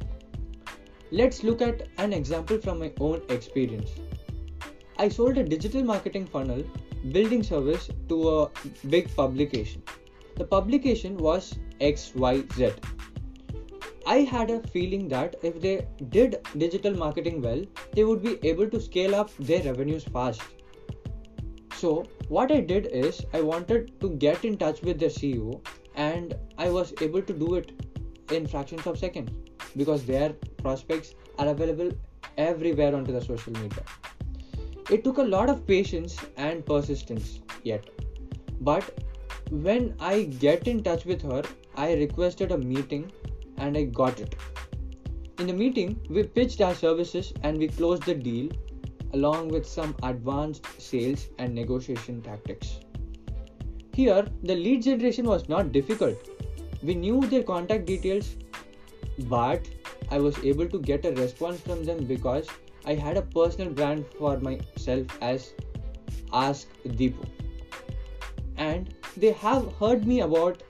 Let's 1.11 1.43
look 1.43 1.63
at 1.63 1.89
an 1.97 2.13
example 2.13 2.59
from 2.59 2.79
my 2.79 2.93
own 3.01 3.23
experience. 3.31 3.91
I 5.01 5.09
sold 5.09 5.39
a 5.39 5.45
digital 5.45 5.85
marketing 5.85 6.27
funnel 6.27 6.65
building 7.13 7.45
service 7.45 7.89
to 8.09 8.31
a 8.31 8.51
big 8.89 9.15
publication. 9.15 9.81
The 10.37 10.45
publication 10.45 11.17
was 11.17 11.57
XYZ. 11.81 12.75
I 14.05 14.17
had 14.33 14.51
a 14.51 14.61
feeling 14.69 15.07
that 15.09 15.37
if 15.45 15.61
they 15.61 15.87
did 16.09 16.39
digital 16.57 16.97
marketing 16.97 17.41
well, 17.43 17.63
they 17.93 18.03
would 18.03 18.23
be 18.25 18.41
able 18.43 18.69
to 18.71 18.81
scale 18.81 19.15
up 19.15 19.31
their 19.37 19.63
revenues 19.63 20.03
fast. 20.03 20.43
So, 21.77 22.05
what 22.29 22.51
I 22.51 22.61
did 22.61 22.87
is 22.87 23.25
I 23.33 23.41
wanted 23.41 24.01
to 24.01 24.11
get 24.17 24.45
in 24.45 24.57
touch 24.57 24.83
with 24.83 24.99
the 24.99 25.07
CEO 25.07 25.65
and 25.95 26.35
I 26.57 26.71
was 26.71 26.93
able 27.01 27.23
to 27.23 27.33
do 27.33 27.55
it 27.55 27.71
in 28.33 28.49
fractions 28.49 28.85
of 28.85 28.99
seconds 28.99 29.31
because 29.77 30.05
their 30.05 30.31
prospects 30.57 31.15
are 31.39 31.47
available 31.47 31.93
everywhere 32.37 32.97
onto 32.97 33.13
the 33.13 33.21
social 33.21 33.53
media. 33.53 33.85
It 34.91 35.05
took 35.05 35.19
a 35.19 35.23
lot 35.23 35.51
of 35.51 35.67
patience 35.67 36.17
and 36.37 36.65
persistence 36.65 37.41
yet. 37.63 37.85
But 38.61 38.99
when 39.51 39.95
I 40.01 40.23
get 40.23 40.67
in 40.67 40.83
touch 40.83 41.05
with 41.05 41.23
her, 41.23 41.43
I 41.77 41.95
requested 41.95 42.53
a 42.53 42.59
meeting 42.59 43.13
and 43.59 43.77
I 43.77 43.85
got 43.85 44.19
it. 44.19 44.35
In 45.39 45.47
the 45.47 45.53
meeting, 45.53 46.01
we 46.09 46.23
pitched 46.23 46.61
our 46.61 46.75
services 46.75 47.33
and 47.43 47.59
we 47.59 47.69
closed 47.69 48.05
the 48.05 48.15
deal 48.15 48.51
along 49.13 49.49
with 49.49 49.67
some 49.67 49.95
advanced 50.03 50.67
sales 50.81 51.29
and 51.39 51.55
negotiation 51.55 52.23
tactics. 52.23 52.81
Here, 53.95 54.27
the 54.43 54.55
lead 54.55 54.83
generation 54.83 55.27
was 55.27 55.49
not 55.49 55.73
difficult. 55.73 56.17
We 56.83 56.95
knew 56.95 57.21
their 57.21 57.43
contact 57.43 57.85
details, 57.85 58.37
but 59.25 59.69
I 60.11 60.19
was 60.19 60.39
able 60.45 60.69
to 60.69 60.79
get 60.81 61.05
a 61.05 61.13
response 61.13 61.61
from 61.61 61.85
them 61.85 62.05
because 62.05 62.49
I 62.91 62.95
had 62.95 63.19
a 63.19 63.23
personal 63.23 63.71
brand 63.71 64.07
for 64.19 64.39
myself 64.39 65.19
as 65.21 65.53
Ask 66.33 66.69
Deepu. 67.01 67.27
And 68.57 68.95
they 69.17 69.33
have 69.33 69.73
heard 69.75 70.07
me 70.07 70.21
about 70.21 70.63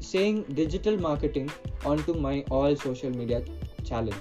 saying 0.00 0.42
digital 0.54 0.98
marketing 0.98 1.52
onto 1.84 2.14
my 2.14 2.44
all 2.50 2.74
social 2.74 3.10
media 3.10 3.44
challenge. 3.84 4.16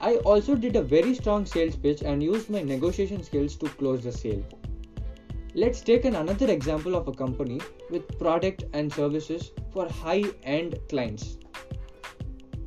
I 0.00 0.16
also 0.32 0.54
did 0.54 0.76
a 0.76 0.82
very 0.82 1.14
strong 1.14 1.44
sales 1.46 1.74
pitch 1.74 2.02
and 2.02 2.22
used 2.22 2.48
my 2.48 2.62
negotiation 2.62 3.24
skills 3.24 3.56
to 3.56 3.68
close 3.70 4.04
the 4.04 4.12
sale. 4.12 4.44
Let's 5.54 5.80
take 5.80 6.04
an 6.04 6.14
another 6.16 6.50
example 6.52 6.94
of 6.94 7.08
a 7.08 7.12
company 7.12 7.60
with 7.90 8.18
product 8.20 8.64
and 8.72 8.92
services 8.92 9.50
for 9.72 9.88
high 9.88 10.24
end 10.44 10.78
clients. 10.88 11.38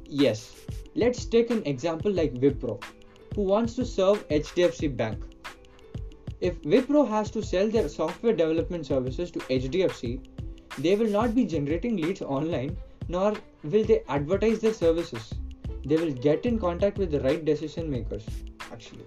Yes, 0.06 0.66
Let's 1.00 1.24
take 1.24 1.50
an 1.50 1.62
example 1.66 2.12
like 2.12 2.34
Wipro, 2.34 2.84
who 3.34 3.44
wants 3.44 3.74
to 3.76 3.86
serve 3.86 4.28
HDFC 4.28 4.98
Bank. 4.98 5.24
If 6.42 6.62
Wipro 6.64 7.08
has 7.08 7.32
to 7.32 7.42
sell 7.42 7.70
their 7.70 7.88
software 7.88 8.34
development 8.34 8.86
services 8.86 9.32
to 9.32 9.40
HDFC, 9.40 10.20
they 10.78 10.98
will 10.98 11.08
not 11.08 11.34
be 11.34 11.46
generating 11.46 11.96
leads 11.96 12.22
online 12.22 12.76
nor 13.08 13.34
will 13.64 13.86
they 13.86 14.04
advertise 14.10 14.60
their 14.60 14.74
services. 14.74 15.34
They 15.86 15.96
will 15.96 16.12
get 16.12 16.46
in 16.46 16.60
contact 16.60 16.98
with 16.98 17.12
the 17.12 17.22
right 17.22 17.46
decision 17.46 17.90
makers 17.90 18.26
actually. 18.70 19.06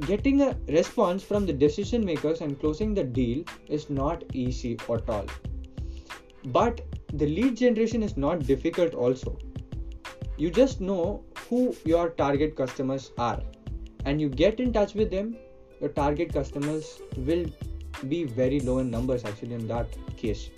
Getting 0.00 0.42
a 0.42 0.54
response 0.68 1.22
from 1.22 1.46
the 1.46 1.54
decision 1.54 2.04
makers 2.04 2.42
and 2.42 2.60
closing 2.60 2.92
the 2.92 3.04
deal 3.04 3.44
is 3.68 3.88
not 3.88 4.24
easy 4.34 4.78
at 4.90 5.08
all. 5.08 5.24
But 6.44 6.82
the 7.14 7.26
lead 7.26 7.56
generation 7.56 8.02
is 8.02 8.18
not 8.18 8.40
difficult 8.40 8.92
also 8.94 9.38
you 10.40 10.50
just 10.50 10.80
know 10.80 11.22
who 11.48 11.76
your 11.84 12.10
target 12.10 12.56
customers 12.56 13.12
are. 13.18 13.40
And 14.06 14.20
you 14.20 14.30
get 14.30 14.58
in 14.58 14.72
touch 14.72 14.94
with 14.94 15.10
them 15.10 15.36
your 15.80 15.90
target 15.90 16.32
customers 16.32 17.00
will 17.16 17.46
be 18.08 18.24
very 18.24 18.60
low 18.60 18.78
in 18.78 18.90
numbers 18.90 19.24
actually 19.24 19.54
in 19.54 19.66
that 19.68 19.86
case. 20.16 20.48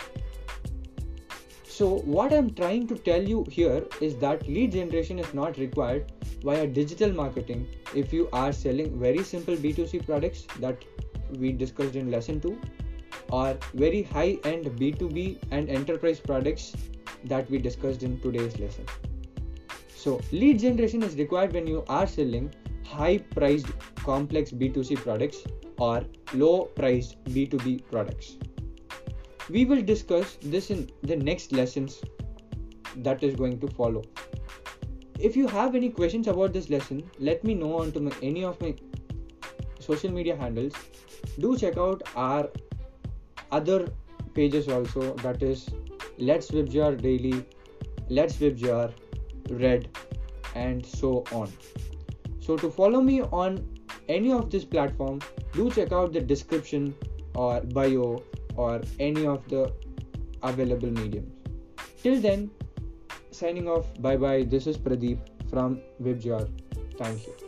So 1.65 1.89
what 2.17 2.33
i'm 2.33 2.51
trying 2.55 2.87
to 2.89 2.97
tell 2.97 3.23
you 3.23 3.45
here 3.51 3.85
is 4.01 4.17
that 4.25 4.47
lead 4.49 4.73
generation 4.73 5.19
is 5.19 5.33
not 5.35 5.59
required 5.59 6.13
via 6.45 6.67
digital 6.67 7.13
marketing. 7.13 7.67
If 7.95 8.13
you 8.13 8.29
are 8.33 8.53
selling 8.53 8.99
very 9.01 9.25
simple 9.25 9.57
b2c 9.57 10.05
products 10.07 10.47
that 10.61 10.85
we 11.39 11.53
discussed 11.53 11.97
in 11.97 12.11
lesson 12.11 12.41
2 12.41 12.59
or 13.31 13.57
very 13.75 14.03
high 14.03 14.39
end 14.45 14.67
b2b 14.83 15.39
and 15.51 15.69
enterprise 15.69 16.21
products 16.21 16.73
that 17.25 17.51
we 17.51 17.59
discussed 17.59 18.03
in 18.03 18.21
today's 18.21 18.59
lesson 18.59 18.87
so, 20.03 20.21
lead 20.33 20.59
generation 20.59 21.05
is 21.05 21.15
required 21.15 21.53
when 21.53 21.69
you 21.69 21.85
are 21.89 22.09
selling 22.09 22.53
high 22.85 23.19
priced 23.19 23.69
complex 23.99 24.51
B2C 24.51 24.97
products 24.97 25.45
or 25.79 26.03
low 26.35 26.65
priced 26.79 27.23
B2B 27.27 27.89
products. 27.89 28.37
We 29.49 29.65
will 29.65 29.81
discuss 29.81 30.39
this 30.43 30.71
in 30.73 30.91
the 31.03 31.15
next 31.15 31.53
lessons 31.53 32.01
that 32.97 33.23
is 33.23 33.37
going 33.37 33.61
to 33.61 33.69
follow. 33.69 34.03
If 35.21 35.37
you 35.37 35.47
have 35.47 35.77
any 35.77 35.89
questions 35.89 36.27
about 36.27 36.53
this 36.53 36.69
lesson, 36.69 37.09
let 37.21 37.45
me 37.45 37.55
know 37.55 37.79
on 37.79 37.93
to 37.93 38.11
any 38.23 38.45
of 38.45 38.61
my 38.61 38.75
social 39.79 40.11
media 40.11 40.35
handles. 40.35 40.73
Do 41.39 41.57
check 41.57 41.77
out 41.77 42.03
our 42.17 42.49
other 43.53 43.87
pages 44.35 44.67
also 44.67 45.15
that 45.27 45.45
is 45.45 45.69
Let's 46.19 46.51
Webjar 46.51 47.01
Daily, 47.01 47.47
Let's 48.09 48.39
Webjar, 48.39 48.93
red 49.53 49.89
and 50.55 50.85
so 50.85 51.25
on 51.33 51.53
so 52.41 52.57
to 52.57 52.71
follow 52.71 53.01
me 53.01 53.23
on 53.23 53.61
any 54.09 54.33
of 54.33 54.51
this 54.51 54.65
platform 54.65 55.21
do 55.53 55.71
check 55.71 55.93
out 55.93 56.13
the 56.13 56.21
description 56.21 56.95
or 57.35 57.61
bio 57.61 58.23
or 58.57 58.81
any 58.99 59.27
of 59.27 59.47
the 59.49 59.73
available 60.43 60.91
mediums 60.91 61.33
till 62.03 62.21
then 62.21 62.51
signing 63.43 63.69
off. 63.69 63.87
Bye 64.01 64.17
bye. 64.17 64.43
This 64.43 64.67
is 64.67 64.79
Pradeep 64.79 65.19
from 65.51 65.81
Webjar. 66.01 66.49
Thank 66.99 67.27
you. 67.27 67.42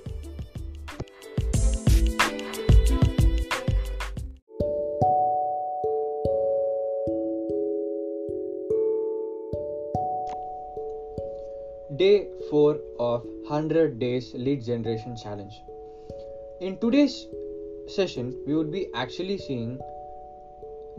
Day 11.98 12.28
4 12.50 12.78
of 12.98 13.24
100 13.24 13.98
Days 13.98 14.32
Lead 14.34 14.64
Generation 14.64 15.16
Challenge. 15.22 15.52
In 16.60 16.78
today's 16.78 17.26
session, 17.86 18.34
we 18.46 18.54
would 18.54 18.72
be 18.72 18.88
actually 18.94 19.36
seeing 19.36 19.78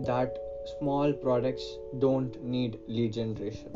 that 0.06 0.38
small 0.78 1.12
products 1.12 1.64
don't 1.98 2.42
need 2.44 2.78
lead 2.88 3.14
generation. 3.14 3.72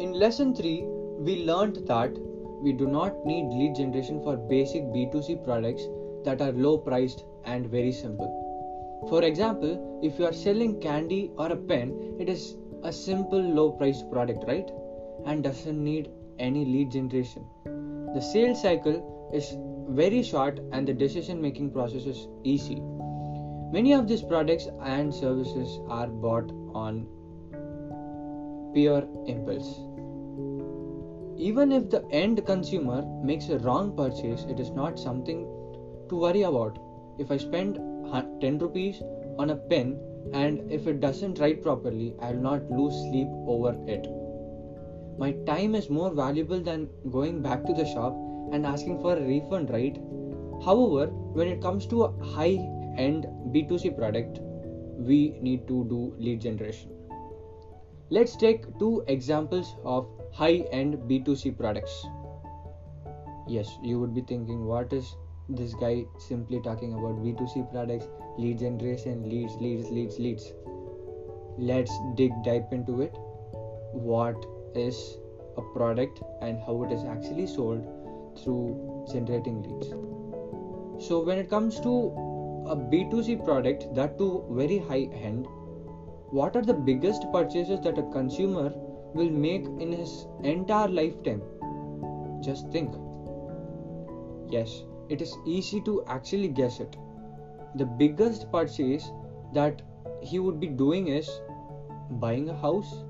In 0.00 0.14
lesson 0.14 0.54
3, 0.54 0.82
we 1.18 1.44
learned 1.44 1.86
that 1.88 2.16
we 2.62 2.72
do 2.72 2.86
not 2.86 3.26
need 3.26 3.44
lead 3.50 3.74
generation 3.76 4.22
for 4.22 4.36
basic 4.36 4.82
B2C 4.84 5.44
products 5.44 5.82
that 6.24 6.40
are 6.40 6.52
low 6.52 6.78
priced 6.78 7.24
and 7.44 7.66
very 7.66 7.92
simple. 7.92 9.06
For 9.10 9.22
example, 9.22 10.00
if 10.02 10.18
you 10.18 10.24
are 10.24 10.32
selling 10.32 10.80
candy 10.80 11.30
or 11.36 11.52
a 11.52 11.56
pen, 11.56 12.16
it 12.18 12.30
is 12.30 12.56
a 12.82 12.90
simple 12.92 13.42
low 13.42 13.72
priced 13.72 14.10
product, 14.10 14.44
right? 14.48 14.70
And 15.26 15.42
doesn't 15.42 15.82
need 15.82 16.10
any 16.38 16.64
lead 16.64 16.90
generation. 16.90 17.44
The 18.14 18.20
sales 18.20 18.62
cycle 18.62 19.30
is 19.32 19.56
very 19.88 20.22
short 20.22 20.60
and 20.72 20.86
the 20.86 20.94
decision 20.94 21.40
making 21.40 21.70
process 21.70 22.04
is 22.04 22.28
easy. 22.42 22.80
Many 23.72 23.92
of 23.92 24.06
these 24.06 24.22
products 24.22 24.68
and 24.82 25.12
services 25.12 25.80
are 25.88 26.06
bought 26.06 26.50
on 26.74 27.06
pure 28.72 29.06
impulse. 29.26 29.80
Even 31.36 31.72
if 31.72 31.90
the 31.90 32.04
end 32.10 32.44
consumer 32.46 33.02
makes 33.22 33.48
a 33.48 33.58
wrong 33.58 33.96
purchase, 33.96 34.44
it 34.48 34.60
is 34.60 34.70
not 34.70 34.98
something 34.98 35.46
to 36.08 36.16
worry 36.16 36.42
about. 36.42 36.78
If 37.18 37.30
I 37.30 37.36
spend 37.36 37.76
10 38.40 38.58
rupees 38.58 39.02
on 39.38 39.50
a 39.50 39.56
pen 39.56 39.98
and 40.32 40.70
if 40.70 40.86
it 40.86 41.00
doesn't 41.00 41.40
write 41.40 41.62
properly, 41.62 42.14
I 42.20 42.32
will 42.32 42.42
not 42.42 42.70
lose 42.70 42.94
sleep 43.10 43.28
over 43.46 43.76
it 43.88 44.06
my 45.18 45.32
time 45.46 45.74
is 45.74 45.90
more 45.90 46.12
valuable 46.12 46.60
than 46.60 46.88
going 47.10 47.42
back 47.42 47.64
to 47.66 47.72
the 47.72 47.84
shop 47.84 48.14
and 48.52 48.66
asking 48.66 49.00
for 49.00 49.16
a 49.16 49.20
refund, 49.20 49.70
right? 49.70 49.96
However, 50.64 51.06
when 51.32 51.48
it 51.48 51.60
comes 51.60 51.86
to 51.86 52.04
a 52.04 52.24
high 52.24 52.58
end 52.96 53.26
B2C 53.52 53.96
product, 53.96 54.38
we 54.98 55.38
need 55.40 55.66
to 55.68 55.84
do 55.84 56.14
lead 56.18 56.40
generation. 56.40 56.90
Let's 58.10 58.36
take 58.36 58.66
two 58.78 59.04
examples 59.08 59.74
of 59.84 60.08
high 60.32 60.64
end 60.72 60.94
B2C 61.08 61.56
products. 61.58 62.06
Yes, 63.48 63.78
you 63.82 64.00
would 64.00 64.14
be 64.14 64.22
thinking, 64.22 64.64
what 64.64 64.92
is 64.92 65.16
this 65.48 65.74
guy 65.74 66.04
simply 66.18 66.60
talking 66.60 66.94
about 66.94 67.22
B2C 67.22 67.70
products, 67.70 68.06
lead 68.38 68.58
generation, 68.58 69.28
leads, 69.28 69.54
leads, 69.56 69.90
leads, 69.90 70.18
leads? 70.18 70.52
Let's 71.58 71.92
dig 72.14 72.32
deep 72.42 72.64
into 72.72 73.02
it. 73.02 73.14
What 73.92 74.46
is 74.74 75.18
a 75.56 75.62
product 75.74 76.20
and 76.42 76.58
how 76.66 76.82
it 76.84 76.92
is 76.92 77.04
actually 77.04 77.46
sold 77.46 77.84
through 78.42 79.06
generating 79.12 79.62
leads. 79.62 79.88
So, 81.06 81.22
when 81.22 81.38
it 81.38 81.50
comes 81.50 81.80
to 81.80 82.12
a 82.66 82.76
B2C 82.76 83.44
product, 83.44 83.94
that 83.94 84.18
too 84.18 84.44
very 84.50 84.78
high 84.78 85.08
end, 85.12 85.46
what 86.30 86.56
are 86.56 86.62
the 86.62 86.74
biggest 86.74 87.30
purchases 87.32 87.80
that 87.80 87.98
a 87.98 88.02
consumer 88.10 88.72
will 89.14 89.30
make 89.30 89.64
in 89.78 89.92
his 89.92 90.26
entire 90.42 90.88
lifetime? 90.88 91.42
Just 92.42 92.70
think. 92.70 92.94
Yes, 94.50 94.84
it 95.08 95.20
is 95.22 95.36
easy 95.46 95.80
to 95.82 96.04
actually 96.06 96.48
guess 96.48 96.80
it. 96.80 96.96
The 97.76 97.84
biggest 97.84 98.50
purchase 98.50 99.10
that 99.52 99.82
he 100.22 100.38
would 100.38 100.60
be 100.60 100.66
doing 100.66 101.08
is 101.08 101.28
buying 102.10 102.48
a 102.48 102.56
house 102.56 103.04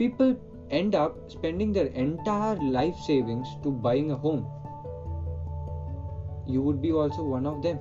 people 0.00 0.34
end 0.70 0.94
up 0.94 1.16
spending 1.30 1.72
their 1.72 1.88
entire 2.02 2.56
life 2.78 2.96
savings 3.06 3.48
to 3.62 3.70
buying 3.70 4.10
a 4.12 4.16
home. 4.16 4.46
You 6.46 6.62
would 6.62 6.80
be 6.80 6.92
also 6.92 7.22
one 7.22 7.46
of 7.46 7.62
them. 7.62 7.78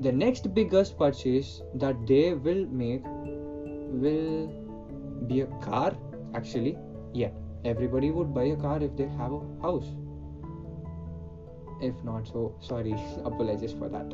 The 0.00 0.12
next 0.12 0.52
biggest 0.54 0.98
purchase 0.98 1.62
that 1.74 2.06
they 2.06 2.34
will 2.34 2.66
make 2.66 3.02
will 3.04 4.48
be 5.26 5.40
a 5.40 5.46
car. 5.68 5.96
Actually, 6.34 6.76
yeah, 7.14 7.30
everybody 7.64 8.10
would 8.10 8.34
buy 8.34 8.44
a 8.44 8.56
car 8.56 8.82
if 8.82 8.96
they 8.96 9.08
have 9.22 9.32
a 9.32 9.40
house. 9.62 9.88
If 11.80 11.94
not, 12.04 12.28
so 12.28 12.54
sorry, 12.60 12.92
apologies 13.24 13.72
for 13.72 13.88
that. 13.88 14.12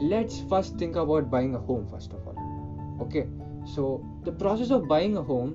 Let's 0.00 0.40
first 0.48 0.78
think 0.78 0.96
about 0.96 1.30
buying 1.30 1.54
a 1.54 1.60
home, 1.60 1.86
first 1.88 2.12
of 2.12 2.26
all. 2.26 2.98
Okay, 3.02 3.26
so 3.64 4.04
the 4.24 4.32
process 4.32 4.70
of 4.70 4.88
buying 4.88 5.16
a 5.16 5.22
home 5.22 5.54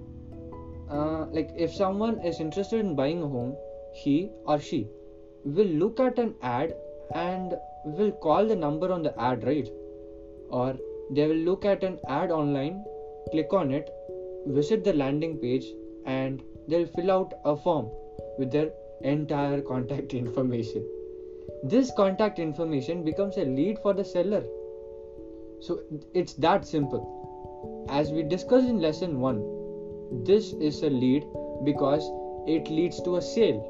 uh, 0.89 1.25
like 1.31 1.49
if 1.55 1.73
someone 1.73 2.19
is 2.25 2.39
interested 2.39 2.79
in 2.79 2.95
buying 2.95 3.21
a 3.23 3.27
home 3.27 3.55
he 3.93 4.31
or 4.45 4.59
she 4.59 4.87
will 5.43 5.73
look 5.83 5.99
at 5.99 6.19
an 6.19 6.35
ad 6.41 6.73
and 7.15 7.55
will 7.85 8.11
call 8.11 8.45
the 8.45 8.55
number 8.55 8.91
on 8.91 9.01
the 9.03 9.19
ad 9.19 9.43
right? 9.43 9.69
Or 10.49 10.77
they 11.11 11.27
will 11.27 11.43
look 11.49 11.65
at 11.65 11.83
an 11.83 11.99
ad 12.07 12.31
online 12.31 12.83
click 13.31 13.53
on 13.53 13.71
it 13.71 13.89
visit 14.47 14.83
the 14.83 14.93
landing 14.93 15.37
page 15.37 15.65
and 16.05 16.41
they'll 16.67 16.87
fill 16.87 17.11
out 17.11 17.33
a 17.45 17.55
form 17.55 17.89
with 18.37 18.51
their 18.51 18.71
entire 19.01 19.61
contact 19.61 20.13
information. 20.23 20.85
This 21.63 21.91
contact 21.95 22.39
information 22.39 23.03
becomes 23.03 23.37
a 23.37 23.45
lead 23.45 23.79
for 23.79 23.93
the 23.93 24.05
seller. 24.05 24.43
So 25.61 25.81
it's 26.13 26.33
that 26.33 26.65
simple 26.65 27.18
as 27.87 28.11
we 28.11 28.23
discussed 28.23 28.67
in 28.67 28.81
lesson 28.81 29.19
1, 29.19 30.23
this 30.23 30.53
is 30.53 30.83
a 30.83 30.89
lead 30.89 31.25
because 31.63 32.09
it 32.47 32.69
leads 32.69 33.01
to 33.03 33.17
a 33.17 33.21
sale. 33.21 33.61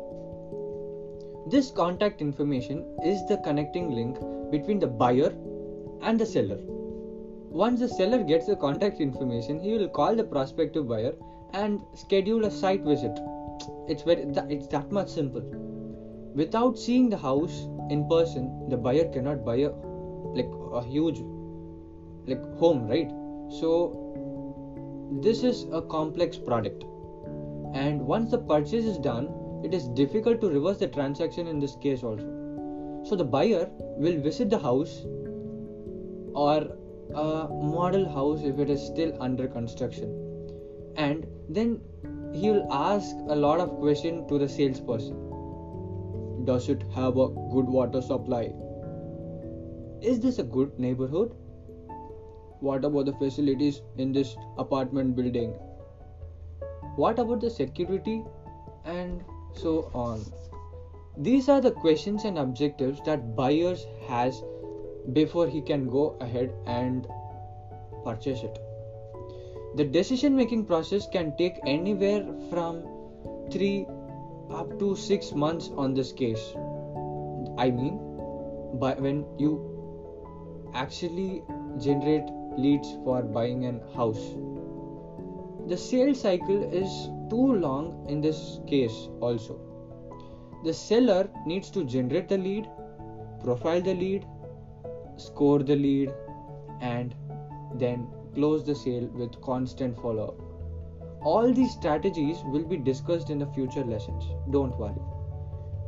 This 1.48 1.72
contact 1.72 2.22
information 2.22 2.86
is 3.04 3.26
the 3.28 3.38
connecting 3.38 3.91
link 3.91 4.17
between 4.52 4.80
the 4.80 4.88
buyer 4.88 5.34
and 6.02 6.19
the 6.19 6.26
seller. 6.26 6.60
Once 7.50 7.80
the 7.80 7.89
seller 7.89 8.24
gets 8.24 8.45
the 8.45 8.56
contact 8.56 9.02
information, 9.02 9.60
he 9.60 9.74
will 9.74 9.89
call 9.89 10.15
the 10.15 10.24
prospective 10.24 10.88
buyer 10.88 11.13
and 11.54 11.82
schedule 11.95 12.45
a 12.45 12.52
site 12.52 12.82
visit. 12.82 13.19
It's 13.88 14.04
very 14.04 14.22
it's 14.50 14.67
that 14.67 14.91
much 14.91 15.10
simple. 15.10 15.41
Without 16.36 16.78
seeing 16.78 17.10
the 17.10 17.17
house 17.17 17.67
in 17.89 18.08
person, 18.08 18.69
the 18.69 18.78
buyer 18.78 19.06
cannot 19.12 19.43
buy 19.43 19.56
a 19.56 19.72
like 20.36 20.52
a 20.72 20.84
huge 20.84 21.22
like 22.28 22.43
home, 22.60 22.88
right? 22.88 23.10
So, 23.50 25.20
this 25.22 25.44
is 25.44 25.66
a 25.74 25.82
complex 25.82 26.38
product, 26.38 26.84
and 27.74 28.00
once 28.06 28.30
the 28.30 28.38
purchase 28.38 28.86
is 28.86 28.98
done, 29.00 29.30
it 29.64 29.74
is 29.74 29.88
difficult 29.90 30.40
to 30.42 30.50
reverse 30.50 30.78
the 30.78 30.88
transaction 30.88 31.48
in 31.48 31.60
this 31.60 31.76
case 31.82 32.04
also. 32.04 33.04
So, 33.04 33.16
the 33.16 33.24
buyer 33.24 33.68
will 33.98 34.22
visit 34.22 34.50
the 34.52 34.60
house 34.60 35.02
or 36.34 36.78
a 37.16 37.48
model 37.50 38.08
house 38.08 38.44
if 38.44 38.60
it 38.60 38.70
is 38.70 38.86
still 38.86 39.18
under 39.20 39.48
construction, 39.48 40.14
and 40.96 41.26
then 41.50 41.82
he 42.34 42.52
will 42.52 42.72
ask 42.72 43.16
a 43.30 43.36
lot 43.36 43.60
of 43.60 43.80
questions 43.80 44.30
to 44.30 44.38
the 44.38 44.48
salesperson. 44.48 45.16
Does 46.46 46.70
it 46.70 46.84
have 46.94 47.18
a 47.18 47.30
good 47.30 47.68
water 47.68 48.02
supply? 48.02 48.54
Is 50.02 50.20
this 50.20 50.38
a 50.38 50.44
good 50.44 50.78
neighborhood? 50.78 51.36
What 52.62 52.84
about 52.84 53.06
the 53.06 53.13
facilities 53.13 53.82
in 53.98 54.12
this 54.12 54.36
apartment 54.58 55.15
building? 55.15 55.52
What 56.95 57.19
about 57.19 57.41
the 57.41 57.50
security? 57.50 58.24
And 58.86 59.24
so 59.54 59.89
on. 59.93 60.26
These 61.17 61.50
are 61.50 61.62
the 61.62 61.72
questions 61.72 62.26
and 62.26 62.38
objectives 62.38 63.02
that 63.06 63.36
buyers 63.36 63.86
has 64.08 64.41
before 65.13 65.48
he 65.48 65.62
can 65.62 65.88
go 65.88 66.17
ahead 66.22 66.54
and 66.65 67.08
purchase 68.04 68.43
it. 68.43 68.58
The 69.76 69.86
decision 69.86 70.36
making 70.36 70.65
process 70.65 71.08
can 71.12 71.36
take 71.38 71.60
anywhere 71.65 72.26
from 72.50 72.84
3 73.52 73.86
up 74.52 74.80
to 74.80 74.95
6 74.95 75.32
months 75.34 75.69
on 75.78 75.93
this 75.93 76.12
case. 76.12 76.54
I 77.58 77.69
mean, 77.69 78.00
by 78.80 78.93
when 78.93 79.26
you 79.38 79.52
actually 80.74 81.43
generate 81.78 82.24
leads 82.62 82.91
for 83.04 83.22
buying 83.24 83.65
an 83.65 83.82
house. 83.95 84.26
The 85.67 85.78
sales 85.78 86.22
cycle 86.22 86.63
is 86.74 86.89
too 87.30 87.54
long 87.65 88.06
in 88.10 88.22
this 88.22 88.60
case, 88.67 89.10
also. 89.22 89.60
The 90.63 90.74
seller 90.74 91.30
needs 91.45 91.69
to 91.72 91.86
generate 91.86 92.28
the 92.28 92.38
lead, 92.38 92.67
profile 93.43 93.82
the 93.82 93.93
lead, 93.93 94.26
score 95.17 95.60
the 95.60 95.76
lead, 95.76 96.13
and 96.82 97.15
then 97.76 98.08
close 98.34 98.65
the 98.65 98.76
sale 98.76 99.08
with 99.13 99.41
constant 99.41 99.95
follow 100.02 100.28
up. 100.30 100.39
all 101.22 101.54
these 101.54 101.72
strategies 101.72 102.38
will 102.45 102.63
be 102.63 102.78
discussed 102.78 103.30
in 103.30 103.39
the 103.39 103.48
future 103.48 103.84
lessons. 103.84 104.28
Don't 104.52 104.78
worry. 104.80 105.02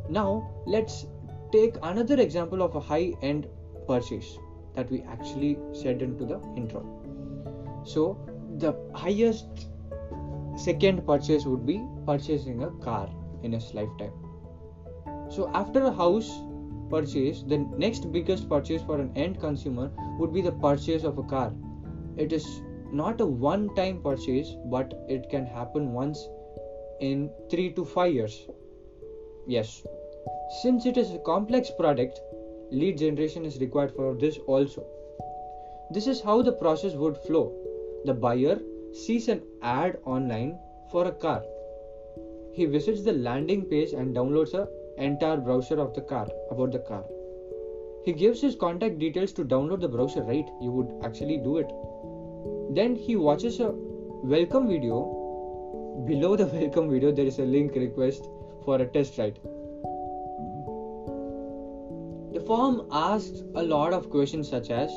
Now, 0.10 0.50
let's 0.66 1.08
take 1.52 1.78
another 1.82 2.20
example 2.20 2.62
of 2.62 2.76
a 2.76 2.80
high 2.80 3.14
end 3.22 3.48
purchase 3.88 4.38
that 4.76 4.90
we 4.90 5.02
actually 5.04 5.58
said 5.74 6.02
into 6.02 6.26
the 6.26 6.40
intro. 6.56 6.82
So, 7.86 8.18
the 8.58 8.74
highest 8.94 9.68
second 10.56 11.06
purchase 11.06 11.46
would 11.46 11.66
be 11.66 11.84
purchasing 12.06 12.64
a 12.64 12.72
car 12.84 13.10
in 13.44 13.54
his 13.54 13.74
lifetime. 13.74 14.14
So, 15.30 15.50
after 15.54 15.84
a 15.84 15.92
house 15.92 16.32
purchase, 16.90 17.44
the 17.44 17.60
next 17.78 18.12
biggest 18.12 18.50
purchase 18.50 18.82
for 18.84 19.00
an 19.00 19.12
end 19.16 19.40
consumer 19.40 19.92
would 20.20 20.34
be 20.34 20.42
the 20.42 20.52
purchase 20.52 21.04
of 21.04 21.18
a 21.18 21.24
car. 21.24 21.54
It 22.18 22.34
is 22.34 22.46
not 22.92 23.22
a 23.22 23.26
one 23.26 23.74
time 23.76 24.02
purchase, 24.02 24.56
but 24.66 24.94
it 25.08 25.30
can 25.30 25.46
happen 25.46 25.94
once 25.94 26.28
in 27.00 27.32
3 27.50 27.72
to 27.74 27.86
5 27.86 28.14
years. 28.14 28.48
Yes, 29.48 29.84
since 30.62 30.86
it 30.86 30.98
is 30.98 31.12
a 31.12 31.20
complex 31.20 31.72
product, 31.72 32.20
lead 32.72 32.98
generation 32.98 33.46
is 33.46 33.60
required 33.60 33.92
for 33.94 34.16
this 34.16 34.38
also. 34.48 34.86
This 35.92 36.08
is 36.08 36.22
how 36.22 36.42
the 36.42 36.54
process 36.54 36.94
would 36.94 37.18
flow. 37.18 37.54
The 38.06 38.14
buyer 38.14 38.60
sees 38.94 39.28
an 39.28 39.42
ad 39.62 39.98
online 40.06 40.58
for 40.90 41.06
a 41.06 41.12
car. 41.12 41.44
He 42.54 42.66
visits 42.66 43.04
the 43.04 43.12
landing 43.12 43.66
page 43.66 43.92
and 43.92 44.16
downloads 44.16 44.54
a 44.54 44.68
entire 44.98 45.38
brochure 45.38 45.80
of 45.80 45.94
the 45.94 46.02
car 46.02 46.28
about 46.50 46.72
the 46.72 46.80
car. 46.80 47.04
He 48.06 48.14
gives 48.14 48.42
his 48.42 48.56
contact 48.56 49.00
details 49.00 49.34
to 49.34 49.44
download 49.44 49.82
the 49.82 49.90
brochure, 49.90 50.24
right? 50.24 50.50
You 50.62 50.72
would 50.72 51.06
actually 51.06 51.38
do 51.38 51.58
it. 51.58 51.70
Then 52.74 52.96
he 52.96 53.16
watches 53.18 53.60
a 53.60 53.72
welcome 54.24 54.68
video. 54.68 55.18
Below 56.08 56.38
the 56.38 56.46
welcome 56.60 56.90
video, 56.90 57.12
there 57.12 57.26
is 57.26 57.40
a 57.40 57.44
link 57.44 57.76
request 57.76 58.30
for 58.64 58.82
a 58.82 58.86
test 58.86 59.18
ride. 59.18 59.40
Form 62.52 62.82
asks 62.92 63.44
a 63.56 63.64
lot 63.64 63.94
of 63.94 64.10
questions 64.10 64.50
such 64.50 64.72
as 64.72 64.92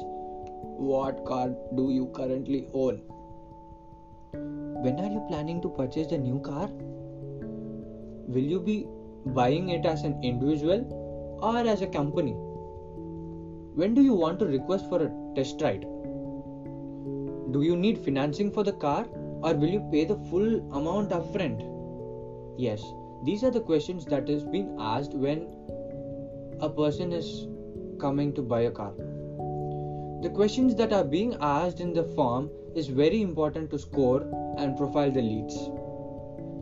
What 0.87 1.25
car 1.25 1.51
do 1.77 1.93
you 1.93 2.07
currently 2.13 2.67
own? 2.75 2.97
When 4.83 4.99
are 4.99 5.13
you 5.13 5.25
planning 5.29 5.63
to 5.63 5.69
purchase 5.69 6.09
the 6.09 6.19
new 6.19 6.41
car? 6.41 6.67
Will 8.27 8.49
you 8.55 8.59
be 8.59 8.89
buying 9.37 9.69
it 9.69 9.87
as 9.87 10.03
an 10.03 10.19
individual 10.25 11.39
or 11.41 11.59
as 11.59 11.81
a 11.81 11.87
company? 11.87 12.33
When 13.83 13.95
do 13.95 14.03
you 14.03 14.15
want 14.15 14.41
to 14.41 14.47
request 14.47 14.89
for 14.89 15.01
a 15.05 15.13
test 15.37 15.63
ride? 15.63 15.83
Do 17.53 17.63
you 17.63 17.77
need 17.77 17.99
financing 17.99 18.51
for 18.51 18.65
the 18.65 18.73
car 18.73 19.07
or 19.43 19.55
will 19.55 19.69
you 19.69 19.89
pay 19.93 20.05
the 20.07 20.19
full 20.29 20.57
amount 20.73 21.11
upfront? 21.11 21.63
Yes, 22.59 22.83
these 23.23 23.45
are 23.45 23.53
the 23.53 23.61
questions 23.61 24.05
that 24.07 24.29
is 24.29 24.43
being 24.43 24.77
asked 24.81 25.15
when 25.15 25.47
a 26.61 26.69
person 26.69 27.13
is 27.13 27.47
coming 28.01 28.33
to 28.35 28.43
buy 28.43 28.61
a 28.63 28.71
car. 28.71 28.93
The 30.23 30.31
questions 30.31 30.75
that 30.77 30.93
are 30.93 31.05
being 31.05 31.37
asked 31.41 31.81
in 31.81 31.93
the 31.93 32.05
form 32.05 32.51
is 32.75 32.89
very 32.89 33.21
important 33.21 33.71
to 33.71 33.79
score 33.79 34.23
and 34.57 34.77
profile 34.77 35.11
the 35.11 35.23
leads. 35.23 35.55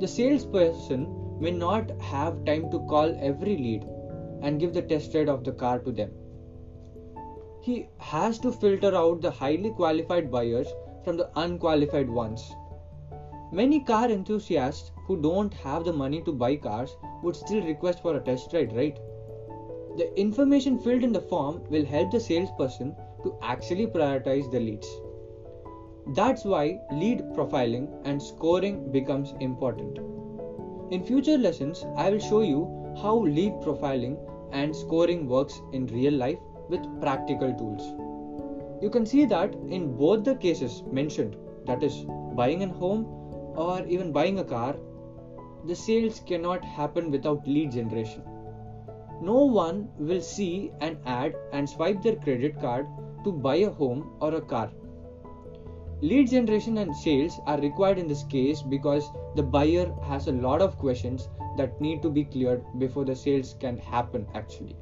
The 0.00 0.08
salesperson 0.08 1.38
may 1.40 1.50
not 1.50 1.90
have 2.00 2.44
time 2.44 2.70
to 2.70 2.80
call 2.80 3.16
every 3.20 3.56
lead 3.56 3.84
and 4.42 4.58
give 4.58 4.72
the 4.72 4.82
test 4.82 5.14
ride 5.14 5.28
of 5.28 5.44
the 5.44 5.52
car 5.52 5.78
to 5.78 5.92
them. 5.92 6.10
He 7.62 7.86
has 7.98 8.38
to 8.40 8.50
filter 8.50 8.94
out 8.96 9.20
the 9.20 9.30
highly 9.30 9.70
qualified 9.70 10.30
buyers 10.30 10.66
from 11.04 11.16
the 11.16 11.30
unqualified 11.36 12.10
ones. 12.10 12.52
Many 13.52 13.80
car 13.80 14.10
enthusiasts 14.10 14.90
who 15.06 15.20
don't 15.20 15.54
have 15.54 15.84
the 15.84 15.92
money 15.92 16.22
to 16.22 16.32
buy 16.32 16.56
cars 16.56 16.96
would 17.22 17.36
still 17.36 17.62
request 17.62 18.00
for 18.00 18.16
a 18.16 18.20
test 18.20 18.52
ride, 18.52 18.74
right? 18.74 18.98
The 19.96 20.10
information 20.18 20.78
filled 20.78 21.04
in 21.04 21.12
the 21.12 21.20
form 21.20 21.62
will 21.68 21.84
help 21.84 22.10
the 22.10 22.20
salesperson 22.20 22.96
to 23.22 23.36
actually 23.42 23.86
prioritize 23.86 24.50
the 24.50 24.58
leads. 24.58 24.88
That's 26.14 26.44
why 26.44 26.80
lead 26.92 27.20
profiling 27.34 27.88
and 28.04 28.20
scoring 28.20 28.90
becomes 28.90 29.34
important. 29.40 29.98
In 30.90 31.04
future 31.04 31.36
lessons, 31.38 31.84
I 31.96 32.10
will 32.10 32.18
show 32.18 32.40
you 32.40 32.94
how 33.02 33.18
lead 33.18 33.52
profiling 33.62 34.18
and 34.52 34.74
scoring 34.74 35.28
works 35.28 35.60
in 35.72 35.86
real 35.86 36.14
life 36.14 36.38
with 36.68 37.00
practical 37.00 37.52
tools. 37.54 37.82
You 38.82 38.90
can 38.90 39.06
see 39.06 39.26
that 39.26 39.54
in 39.68 39.96
both 39.96 40.24
the 40.24 40.34
cases 40.34 40.82
mentioned, 40.90 41.36
that 41.66 41.82
is, 41.82 42.04
buying 42.34 42.62
a 42.62 42.68
home 42.68 43.04
or 43.56 43.86
even 43.86 44.10
buying 44.10 44.38
a 44.38 44.44
car, 44.44 44.74
the 45.66 45.76
sales 45.76 46.20
cannot 46.20 46.64
happen 46.64 47.10
without 47.10 47.46
lead 47.46 47.72
generation. 47.72 48.22
No 49.22 49.44
one 49.44 49.88
will 49.98 50.20
see 50.20 50.70
an 50.82 50.98
ad 51.06 51.34
and 51.52 51.68
swipe 51.68 52.02
their 52.02 52.16
credit 52.16 52.60
card 52.60 52.86
to 53.24 53.32
buy 53.32 53.56
a 53.56 53.70
home 53.70 54.16
or 54.20 54.34
a 54.34 54.40
car 54.40 54.70
Lead 56.02 56.30
generation 56.30 56.78
and 56.78 56.96
sales 56.96 57.38
are 57.46 57.60
required 57.60 57.96
in 57.96 58.08
this 58.08 58.24
case 58.24 58.60
because 58.60 59.08
the 59.36 59.42
buyer 59.42 59.94
has 60.02 60.26
a 60.26 60.32
lot 60.32 60.60
of 60.60 60.76
questions 60.76 61.28
that 61.56 61.80
need 61.80 62.02
to 62.02 62.10
be 62.10 62.24
cleared 62.24 62.64
before 62.80 63.04
the 63.04 63.14
sales 63.14 63.54
can 63.60 63.78
happen 63.78 64.26
actually. 64.34 64.74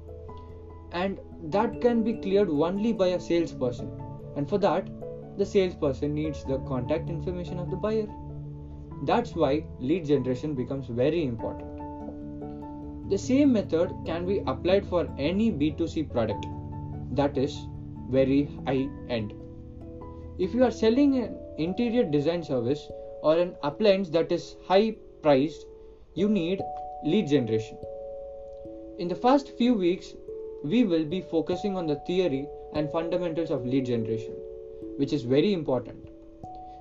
And 0.92 1.20
that 1.50 1.82
can 1.82 2.02
be 2.02 2.14
cleared 2.14 2.48
only 2.48 2.94
by 2.94 3.08
a 3.08 3.20
salesperson. 3.20 3.90
And 4.34 4.48
for 4.48 4.56
that, 4.58 4.88
the 5.36 5.44
salesperson 5.44 6.14
needs 6.14 6.42
the 6.44 6.56
contact 6.60 7.10
information 7.10 7.58
of 7.58 7.70
the 7.70 7.76
buyer. 7.76 8.08
That's 9.02 9.36
why 9.36 9.66
lead 9.78 10.06
generation 10.06 10.54
becomes 10.54 10.86
very 10.86 11.26
important. 11.26 11.79
The 13.10 13.18
same 13.18 13.52
method 13.52 13.92
can 14.06 14.24
be 14.24 14.38
applied 14.46 14.86
for 14.86 15.08
any 15.18 15.50
B2C 15.50 16.12
product 16.12 16.46
that 17.10 17.36
is 17.36 17.66
very 18.08 18.48
high 18.66 18.88
end. 19.08 19.32
If 20.38 20.54
you 20.54 20.62
are 20.62 20.70
selling 20.70 21.16
an 21.16 21.36
interior 21.58 22.04
design 22.04 22.44
service 22.44 22.88
or 23.22 23.36
an 23.36 23.56
appliance 23.64 24.10
that 24.10 24.30
is 24.30 24.54
high 24.64 24.94
priced, 25.22 25.66
you 26.14 26.28
need 26.28 26.62
lead 27.04 27.26
generation. 27.26 27.76
In 29.00 29.08
the 29.08 29.16
first 29.16 29.56
few 29.58 29.74
weeks, 29.74 30.14
we 30.62 30.84
will 30.84 31.04
be 31.04 31.20
focusing 31.20 31.76
on 31.76 31.88
the 31.88 31.96
theory 32.06 32.46
and 32.74 32.92
fundamentals 32.92 33.50
of 33.50 33.66
lead 33.66 33.86
generation, 33.86 34.36
which 34.98 35.12
is 35.12 35.22
very 35.22 35.52
important. 35.52 36.08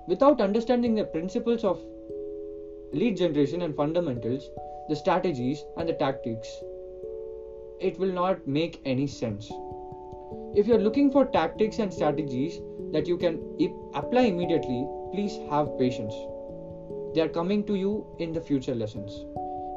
Without 0.07 0.41
understanding 0.41 0.93
the 0.93 1.05
principles 1.05 1.63
of 1.63 1.81
lead 2.93 3.17
generation 3.17 3.63
and 3.63 3.75
fundamentals, 3.75 4.47
the 4.89 4.95
strategies 4.95 5.63
and 5.77 5.87
the 5.87 5.93
tactics, 5.93 6.49
it 7.79 7.97
will 7.99 8.11
not 8.11 8.45
make 8.47 8.81
any 8.85 9.07
sense. 9.07 9.49
If 10.55 10.67
you 10.67 10.75
are 10.75 10.79
looking 10.79 11.11
for 11.11 11.25
tactics 11.25 11.77
and 11.77 11.93
strategies 11.93 12.59
that 12.91 13.07
you 13.07 13.17
can 13.17 13.39
apply 13.93 14.21
immediately, 14.21 14.87
please 15.13 15.37
have 15.51 15.77
patience. 15.77 16.13
They 17.13 17.21
are 17.21 17.29
coming 17.29 17.63
to 17.65 17.75
you 17.75 18.05
in 18.17 18.33
the 18.33 18.41
future 18.41 18.73
lessons. 18.73 19.11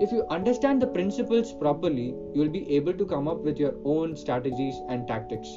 If 0.00 0.10
you 0.10 0.26
understand 0.30 0.80
the 0.80 0.86
principles 0.86 1.52
properly, 1.52 2.14
you 2.32 2.40
will 2.40 2.48
be 2.48 2.74
able 2.74 2.94
to 2.94 3.06
come 3.06 3.28
up 3.28 3.38
with 3.38 3.58
your 3.58 3.74
own 3.84 4.16
strategies 4.16 4.74
and 4.88 5.06
tactics. 5.06 5.48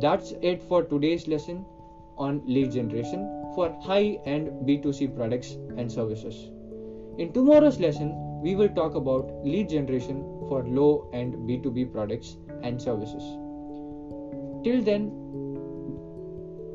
That's 0.00 0.32
it 0.42 0.62
for 0.62 0.84
today's 0.84 1.26
lesson 1.26 1.64
on 2.18 2.42
lead 2.46 2.72
generation 2.72 3.52
for 3.54 3.74
high 3.82 4.20
end 4.26 4.48
B2C 4.66 5.16
products 5.16 5.52
and 5.76 5.90
services. 5.90 6.50
In 7.18 7.32
tomorrow's 7.32 7.80
lesson, 7.80 8.27
we 8.42 8.54
will 8.54 8.68
talk 8.68 8.94
about 8.94 9.30
lead 9.44 9.68
generation 9.68 10.22
for 10.48 10.64
low 10.64 11.08
end 11.12 11.34
B2B 11.48 11.92
products 11.92 12.36
and 12.62 12.80
services. 12.80 13.22
Till 14.64 14.82
then, 14.82 15.10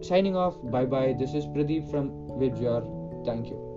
signing 0.02 0.36
off. 0.36 0.56
Bye 0.72 0.86
bye. 0.86 1.14
This 1.18 1.34
is 1.34 1.46
Pradeep 1.46 1.90
from 1.90 2.10
Webjar. 2.42 2.82
Thank 3.26 3.48
you. 3.48 3.70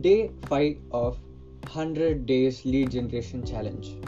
Day 0.00 0.30
5 0.48 0.76
of 0.92 1.18
100 1.64 2.26
Days 2.26 2.64
Lead 2.64 2.92
Generation 2.92 3.44
Challenge. 3.44 4.05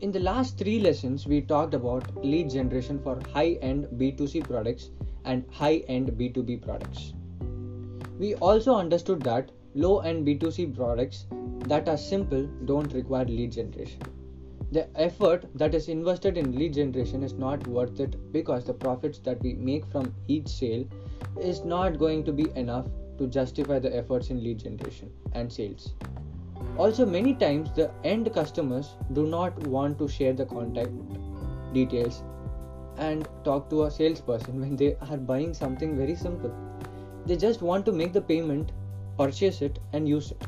In 0.00 0.10
the 0.10 0.20
last 0.20 0.58
three 0.58 0.80
lessons, 0.80 1.26
we 1.26 1.40
talked 1.40 1.72
about 1.72 2.24
lead 2.24 2.50
generation 2.50 2.98
for 2.98 3.20
high 3.32 3.58
end 3.62 3.86
B2C 3.96 4.44
products 4.44 4.90
and 5.24 5.44
high 5.50 5.84
end 5.88 6.10
B2B 6.12 6.62
products. 6.62 7.14
We 8.18 8.34
also 8.36 8.74
understood 8.74 9.22
that 9.22 9.50
low 9.74 10.00
end 10.00 10.26
B2C 10.26 10.74
products 10.74 11.26
that 11.68 11.88
are 11.88 11.96
simple 11.96 12.46
don't 12.64 12.92
require 12.92 13.24
lead 13.24 13.52
generation. 13.52 14.02
The 14.72 14.88
effort 15.00 15.46
that 15.54 15.74
is 15.74 15.88
invested 15.88 16.36
in 16.36 16.58
lead 16.58 16.74
generation 16.74 17.22
is 17.22 17.34
not 17.34 17.66
worth 17.66 18.00
it 18.00 18.32
because 18.32 18.64
the 18.64 18.74
profits 18.74 19.20
that 19.20 19.40
we 19.42 19.54
make 19.54 19.86
from 19.86 20.12
each 20.26 20.48
sale 20.48 20.84
is 21.40 21.64
not 21.64 21.98
going 21.98 22.24
to 22.24 22.32
be 22.32 22.50
enough 22.56 22.86
to 23.18 23.28
justify 23.28 23.78
the 23.78 23.96
efforts 23.96 24.30
in 24.30 24.42
lead 24.42 24.58
generation 24.58 25.12
and 25.32 25.52
sales. 25.52 25.94
Also, 26.76 27.06
many 27.06 27.34
times 27.34 27.70
the 27.72 27.90
end 28.02 28.32
customers 28.34 28.96
do 29.12 29.26
not 29.26 29.56
want 29.68 29.96
to 29.98 30.08
share 30.08 30.32
the 30.32 30.44
contact 30.44 30.90
details 31.72 32.24
and 32.98 33.28
talk 33.44 33.70
to 33.70 33.84
a 33.84 33.90
salesperson 33.90 34.60
when 34.64 34.74
they 34.74 34.96
are 35.08 35.16
buying 35.16 35.54
something 35.54 35.96
very 35.96 36.16
simple. 36.16 36.52
They 37.26 37.36
just 37.36 37.62
want 37.62 37.86
to 37.86 37.92
make 37.92 38.12
the 38.12 38.20
payment, 38.20 38.72
purchase 39.16 39.62
it, 39.62 39.78
and 39.92 40.08
use 40.08 40.32
it. 40.32 40.46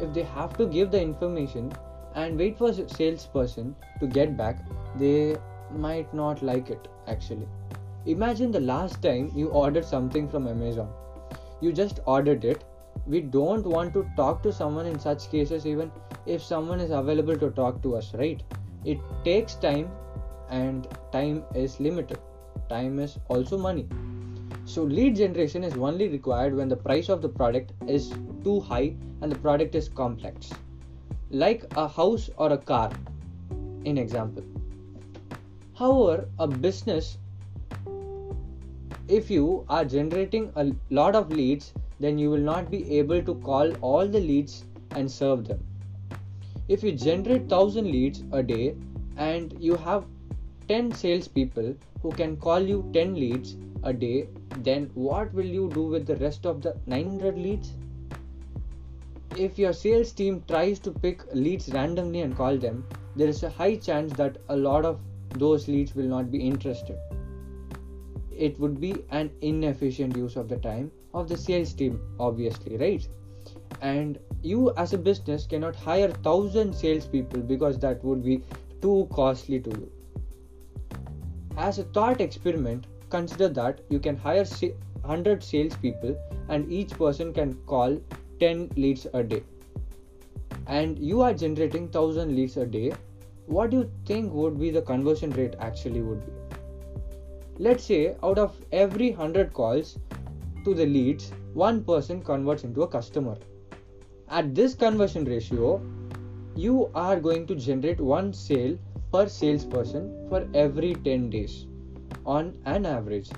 If 0.00 0.12
they 0.12 0.22
have 0.22 0.56
to 0.58 0.66
give 0.66 0.90
the 0.90 1.00
information 1.00 1.72
and 2.14 2.38
wait 2.38 2.58
for 2.58 2.68
a 2.68 2.88
salesperson 2.88 3.74
to 4.00 4.06
get 4.06 4.36
back, 4.36 4.58
they 4.98 5.36
might 5.70 6.12
not 6.12 6.42
like 6.42 6.68
it 6.68 6.88
actually. 7.08 7.48
Imagine 8.04 8.52
the 8.52 8.60
last 8.60 9.00
time 9.02 9.32
you 9.34 9.48
ordered 9.48 9.84
something 9.84 10.28
from 10.28 10.46
Amazon. 10.46 10.90
You 11.62 11.72
just 11.72 12.00
ordered 12.04 12.44
it 12.44 12.64
we 13.06 13.20
don't 13.20 13.66
want 13.66 13.92
to 13.94 14.06
talk 14.16 14.42
to 14.42 14.52
someone 14.52 14.86
in 14.86 14.98
such 14.98 15.30
cases 15.30 15.66
even 15.66 15.90
if 16.26 16.42
someone 16.42 16.80
is 16.80 16.90
available 16.90 17.36
to 17.36 17.50
talk 17.50 17.82
to 17.82 17.96
us 17.96 18.14
right? 18.14 18.42
It 18.84 18.98
takes 19.24 19.54
time 19.54 19.90
and 20.50 20.88
time 21.12 21.44
is 21.54 21.80
limited. 21.80 22.18
Time 22.68 22.98
is 22.98 23.18
also 23.28 23.58
money. 23.58 23.86
So 24.64 24.82
lead 24.82 25.16
generation 25.16 25.64
is 25.64 25.74
only 25.74 26.08
required 26.08 26.54
when 26.54 26.68
the 26.68 26.76
price 26.76 27.08
of 27.08 27.20
the 27.20 27.28
product 27.28 27.72
is 27.86 28.12
too 28.42 28.60
high 28.60 28.94
and 29.20 29.30
the 29.30 29.38
product 29.38 29.74
is 29.74 29.88
complex. 29.88 30.50
Like 31.30 31.64
a 31.76 31.88
house 31.88 32.30
or 32.36 32.52
a 32.52 32.58
car 32.58 32.90
in 33.84 33.98
example. 33.98 34.44
However 35.74 36.28
a 36.38 36.46
business 36.46 37.18
if 39.06 39.30
you 39.30 39.66
are 39.68 39.84
generating 39.84 40.50
a 40.56 40.72
lot 40.88 41.14
of 41.14 41.30
leads 41.30 41.74
then 42.04 42.18
you 42.18 42.30
will 42.30 42.46
not 42.52 42.70
be 42.70 42.80
able 42.98 43.22
to 43.28 43.34
call 43.50 43.72
all 43.90 44.06
the 44.06 44.20
leads 44.20 44.64
and 44.90 45.10
serve 45.10 45.46
them. 45.48 45.60
If 46.68 46.82
you 46.82 46.92
generate 46.92 47.42
1000 47.42 47.90
leads 47.90 48.22
a 48.32 48.42
day 48.42 48.74
and 49.16 49.54
you 49.58 49.76
have 49.76 50.04
10 50.68 50.92
salespeople 50.92 51.74
who 52.02 52.12
can 52.12 52.36
call 52.36 52.60
you 52.60 52.90
10 52.92 53.14
leads 53.14 53.56
a 53.82 53.92
day, 53.92 54.28
then 54.58 54.90
what 54.94 55.32
will 55.34 55.44
you 55.44 55.70
do 55.74 55.84
with 55.84 56.06
the 56.06 56.16
rest 56.16 56.46
of 56.46 56.62
the 56.62 56.76
900 56.86 57.38
leads? 57.38 57.72
If 59.36 59.58
your 59.58 59.72
sales 59.72 60.12
team 60.12 60.42
tries 60.48 60.78
to 60.80 60.90
pick 60.90 61.22
leads 61.34 61.68
randomly 61.70 62.20
and 62.20 62.36
call 62.36 62.56
them, 62.56 62.86
there 63.16 63.28
is 63.28 63.42
a 63.42 63.50
high 63.50 63.76
chance 63.76 64.12
that 64.14 64.38
a 64.48 64.56
lot 64.56 64.84
of 64.84 65.00
those 65.30 65.68
leads 65.68 65.94
will 65.94 66.06
not 66.16 66.30
be 66.30 66.38
interested. 66.38 66.98
It 68.36 68.58
would 68.58 68.80
be 68.80 68.94
an 69.10 69.30
inefficient 69.40 70.16
use 70.16 70.36
of 70.36 70.48
the 70.48 70.56
time 70.56 70.90
of 71.12 71.28
the 71.28 71.36
sales 71.36 71.72
team 71.72 72.00
obviously 72.18 72.76
right? 72.76 73.08
And 73.80 74.18
you 74.42 74.72
as 74.76 74.92
a 74.92 74.98
business 74.98 75.46
cannot 75.46 75.76
hire 75.76 76.10
thousand 76.10 76.74
salespeople 76.74 77.40
because 77.40 77.78
that 77.80 78.04
would 78.04 78.24
be 78.24 78.42
too 78.80 79.08
costly 79.12 79.60
to 79.60 79.70
you. 79.70 79.92
As 81.56 81.78
a 81.78 81.84
thought 81.84 82.20
experiment 82.20 82.86
consider 83.10 83.48
that 83.48 83.80
you 83.88 83.98
can 83.98 84.16
hire 84.16 84.44
100 84.44 85.42
salespeople 85.42 86.16
and 86.48 86.70
each 86.70 86.90
person 86.90 87.32
can 87.32 87.54
call 87.66 87.98
10 88.40 88.70
leads 88.76 89.06
a 89.12 89.22
day. 89.22 89.42
And 90.66 90.98
you 90.98 91.20
are 91.20 91.34
generating 91.34 91.84
1000 91.84 92.34
leads 92.34 92.56
a 92.56 92.66
day. 92.66 92.92
What 93.46 93.70
do 93.70 93.78
you 93.78 93.90
think 94.06 94.32
would 94.32 94.58
be 94.58 94.70
the 94.70 94.82
conversion 94.82 95.30
rate 95.30 95.54
actually 95.58 96.02
would 96.02 96.24
be 96.26 96.43
let's 97.58 97.84
say 97.84 98.16
out 98.22 98.38
of 98.38 98.56
every 98.72 99.10
100 99.10 99.52
calls 99.52 99.98
to 100.64 100.74
the 100.74 100.86
leads, 100.86 101.32
one 101.52 101.84
person 101.84 102.22
converts 102.22 102.64
into 102.64 102.82
a 102.82 102.88
customer. 102.88 103.36
At 104.28 104.54
this 104.54 104.74
conversion 104.74 105.24
ratio, 105.24 105.80
you 106.56 106.90
are 106.94 107.20
going 107.20 107.46
to 107.46 107.54
generate 107.54 108.00
one 108.00 108.32
sale 108.32 108.78
per 109.12 109.28
salesperson 109.28 110.26
for 110.28 110.48
every 110.54 110.94
10 110.94 111.30
days 111.30 111.66
on 112.26 112.58
an 112.64 112.86
average. 112.86 113.30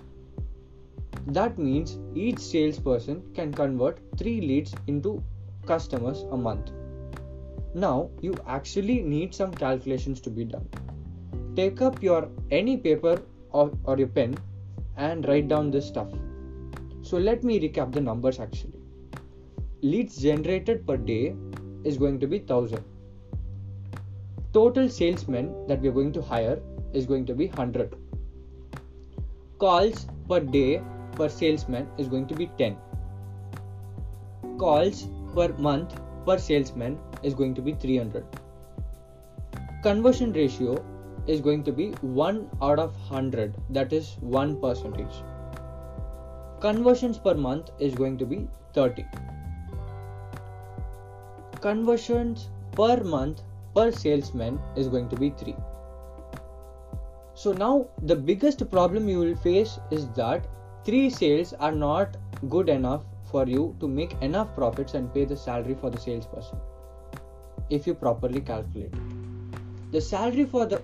That 1.26 1.58
means 1.58 1.98
each 2.14 2.38
salesperson 2.38 3.22
can 3.34 3.52
convert 3.52 3.98
3 4.16 4.40
leads 4.40 4.74
into 4.86 5.22
customers 5.66 6.24
a 6.30 6.36
month. 6.36 6.70
Now 7.74 8.10
you 8.22 8.34
actually 8.46 9.02
need 9.02 9.34
some 9.34 9.52
calculations 9.52 10.20
to 10.20 10.30
be 10.30 10.44
done. 10.44 10.68
Take 11.56 11.82
up 11.82 12.02
your 12.02 12.28
any 12.50 12.76
paper 12.76 13.20
or, 13.50 13.70
or 13.84 13.98
your 13.98 14.08
pen 14.08 14.36
and 14.96 15.26
write 15.28 15.48
down 15.48 15.70
this 15.70 15.86
stuff. 15.86 16.08
So 17.02 17.18
let 17.18 17.44
me 17.44 17.60
recap 17.60 17.92
the 17.92 18.00
numbers 18.00 18.40
actually. 18.40 18.80
Leads 19.82 20.16
generated 20.16 20.86
per 20.86 20.96
day 20.96 21.34
is 21.84 21.98
going 21.98 22.18
to 22.20 22.26
be 22.26 22.38
1000. 22.38 22.82
Total 24.52 24.88
salesmen 24.88 25.66
that 25.68 25.80
we 25.80 25.88
are 25.88 25.92
going 25.92 26.12
to 26.12 26.22
hire 26.22 26.60
is 26.92 27.06
going 27.06 27.26
to 27.26 27.34
be 27.34 27.46
100. 27.48 27.94
Calls 29.58 30.06
per 30.28 30.40
day 30.40 30.82
per 31.12 31.28
salesman 31.28 31.86
is 31.98 32.08
going 32.08 32.26
to 32.26 32.34
be 32.34 32.50
10. 32.58 32.76
Calls 34.58 35.08
per 35.34 35.48
month 35.58 35.94
per 36.24 36.38
salesman 36.38 36.98
is 37.22 37.34
going 37.34 37.54
to 37.54 37.62
be 37.62 37.72
300. 37.74 38.24
Conversion 39.82 40.32
ratio 40.32 40.84
is 41.26 41.40
going 41.40 41.62
to 41.64 41.72
be 41.72 41.90
1 42.00 42.50
out 42.62 42.78
of 42.78 42.94
100 43.10 43.54
that 43.70 43.92
is 43.92 44.16
1 44.20 44.60
percentage. 44.60 45.22
Conversions 46.60 47.18
per 47.18 47.34
month 47.34 47.70
is 47.78 47.94
going 47.94 48.18
to 48.18 48.26
be 48.26 48.46
30 48.74 49.04
conversions 51.60 52.48
per 52.78 52.96
month 53.02 53.40
per 53.74 53.90
salesman 53.90 54.58
is 54.76 54.88
going 54.88 55.08
to 55.08 55.16
be 55.16 55.30
3 55.30 55.54
so 57.42 57.52
now 57.52 57.72
the 58.10 58.16
biggest 58.30 58.64
problem 58.70 59.08
you 59.08 59.18
will 59.18 59.36
face 59.46 59.78
is 59.90 60.06
that 60.18 60.46
3 60.84 61.10
sales 61.10 61.52
are 61.54 61.72
not 61.72 62.16
good 62.54 62.68
enough 62.68 63.02
for 63.30 63.44
you 63.46 63.64
to 63.80 63.88
make 63.88 64.16
enough 64.22 64.54
profits 64.54 64.94
and 64.94 65.12
pay 65.12 65.24
the 65.24 65.36
salary 65.36 65.76
for 65.80 65.90
the 65.90 66.00
salesperson 66.06 66.58
if 67.68 67.86
you 67.86 67.94
properly 67.94 68.40
calculate. 68.40 68.92
The 69.92 70.00
salary 70.00 70.44
for 70.44 70.66
the 70.66 70.82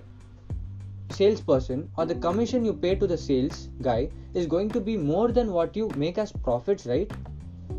salesperson 1.13 1.89
or 1.97 2.05
the 2.05 2.15
commission 2.15 2.65
you 2.65 2.73
pay 2.73 2.95
to 2.95 3.07
the 3.07 3.17
sales 3.17 3.69
guy 3.81 4.09
is 4.33 4.45
going 4.47 4.69
to 4.69 4.81
be 4.81 4.97
more 4.97 5.31
than 5.31 5.51
what 5.51 5.75
you 5.75 5.89
make 5.95 6.17
as 6.17 6.31
profits, 6.31 6.85
right? 6.85 7.11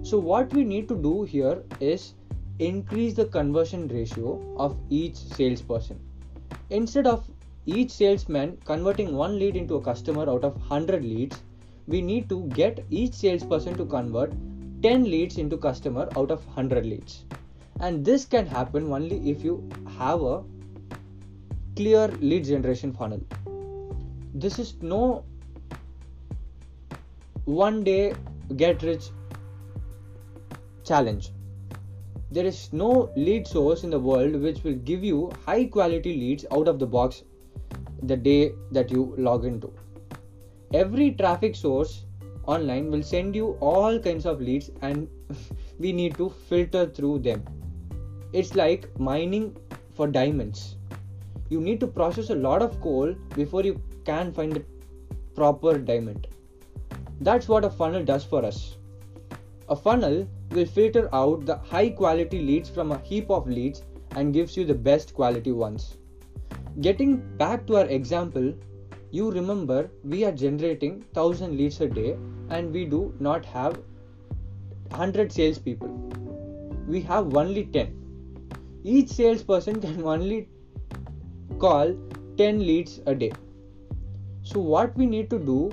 So, 0.02 0.18
what 0.18 0.52
we 0.52 0.64
need 0.64 0.88
to 0.88 0.96
do 0.96 1.24
here 1.24 1.62
is 1.80 2.14
increase 2.58 3.14
the 3.14 3.24
conversion 3.26 3.88
ratio 3.88 4.40
of 4.56 4.76
each 4.88 5.16
salesperson. 5.16 5.98
Instead 6.70 7.06
of 7.06 7.28
each 7.66 7.90
salesman 7.90 8.58
converting 8.64 9.16
one 9.16 9.38
lead 9.38 9.56
into 9.56 9.76
a 9.76 9.80
customer 9.80 10.28
out 10.28 10.44
of 10.44 10.54
100 10.56 11.02
leads, 11.02 11.42
we 11.86 12.00
need 12.00 12.28
to 12.28 12.46
get 12.48 12.84
each 12.90 13.14
salesperson 13.14 13.74
to 13.76 13.84
convert 13.84 14.32
10 14.82 15.04
leads 15.04 15.38
into 15.38 15.56
customer 15.56 16.08
out 16.16 16.30
of 16.30 16.44
100 16.46 16.86
leads. 16.86 17.24
And 17.80 18.04
this 18.04 18.24
can 18.24 18.46
happen 18.46 18.92
only 18.92 19.30
if 19.30 19.42
you 19.42 19.68
have 19.98 20.22
a 20.22 20.42
clear 21.76 22.08
lead 22.20 22.44
generation 22.44 22.92
funnel. 22.92 23.20
This 24.34 24.58
is 24.58 24.74
no 24.82 25.24
one 27.44 27.82
day 27.84 28.14
get 28.56 28.82
rich 28.82 29.10
challenge. 30.84 31.30
There 32.30 32.46
is 32.46 32.72
no 32.72 33.10
lead 33.16 33.46
source 33.46 33.84
in 33.84 33.90
the 33.90 33.98
world 33.98 34.34
which 34.40 34.62
will 34.64 34.74
give 34.74 35.04
you 35.04 35.30
high 35.46 35.66
quality 35.66 36.14
leads 36.14 36.46
out 36.50 36.68
of 36.68 36.78
the 36.78 36.86
box 36.86 37.22
the 38.02 38.16
day 38.16 38.52
that 38.72 38.90
you 38.90 39.14
log 39.16 39.44
into. 39.44 39.72
Every 40.72 41.12
traffic 41.12 41.54
source 41.54 42.04
online 42.46 42.90
will 42.90 43.02
send 43.02 43.34
you 43.34 43.56
all 43.60 43.98
kinds 43.98 44.26
of 44.26 44.40
leads 44.40 44.70
and 44.82 45.08
we 45.78 45.92
need 45.92 46.16
to 46.16 46.30
filter 46.48 46.86
through 46.86 47.20
them. 47.20 47.44
It's 48.32 48.54
like 48.54 48.88
mining 48.98 49.56
for 49.94 50.08
diamonds 50.08 50.76
you 51.54 51.60
need 51.60 51.80
to 51.80 51.86
process 51.98 52.30
a 52.30 52.40
lot 52.46 52.62
of 52.68 52.80
coal 52.86 53.14
before 53.40 53.62
you 53.62 53.80
can 54.04 54.32
find 54.32 54.52
the 54.52 54.64
proper 55.34 55.78
diamond. 55.78 56.26
That's 57.20 57.48
what 57.48 57.64
a 57.64 57.70
funnel 57.70 58.04
does 58.04 58.24
for 58.24 58.44
us. 58.44 58.76
A 59.68 59.76
funnel 59.76 60.28
will 60.50 60.66
filter 60.66 61.08
out 61.14 61.46
the 61.46 61.56
high 61.56 61.90
quality 61.90 62.40
leads 62.40 62.68
from 62.68 62.92
a 62.92 62.98
heap 62.98 63.30
of 63.30 63.48
leads 63.48 63.82
and 64.16 64.34
gives 64.34 64.56
you 64.56 64.64
the 64.64 64.80
best 64.88 65.14
quality 65.14 65.52
ones. 65.52 65.96
Getting 66.80 67.16
back 67.38 67.66
to 67.68 67.76
our 67.76 67.86
example, 67.86 68.52
you 69.10 69.30
remember 69.30 69.90
we 70.02 70.24
are 70.24 70.32
generating 70.32 71.04
1000 71.12 71.56
leads 71.56 71.80
a 71.80 71.88
day 71.88 72.16
and 72.50 72.72
we 72.72 72.84
do 72.84 73.14
not 73.20 73.44
have 73.44 73.78
100 74.90 75.32
salespeople. 75.32 75.92
We 76.86 77.00
have 77.02 77.36
only 77.36 77.64
10. 77.66 77.94
Each 78.82 79.08
salesperson 79.08 79.80
can 79.80 80.02
only 80.02 80.48
call 81.58 81.94
10 82.36 82.58
leads 82.66 83.00
a 83.06 83.14
day. 83.14 83.32
So, 84.42 84.60
what 84.60 84.96
we 84.96 85.06
need 85.06 85.30
to 85.30 85.38
do 85.38 85.70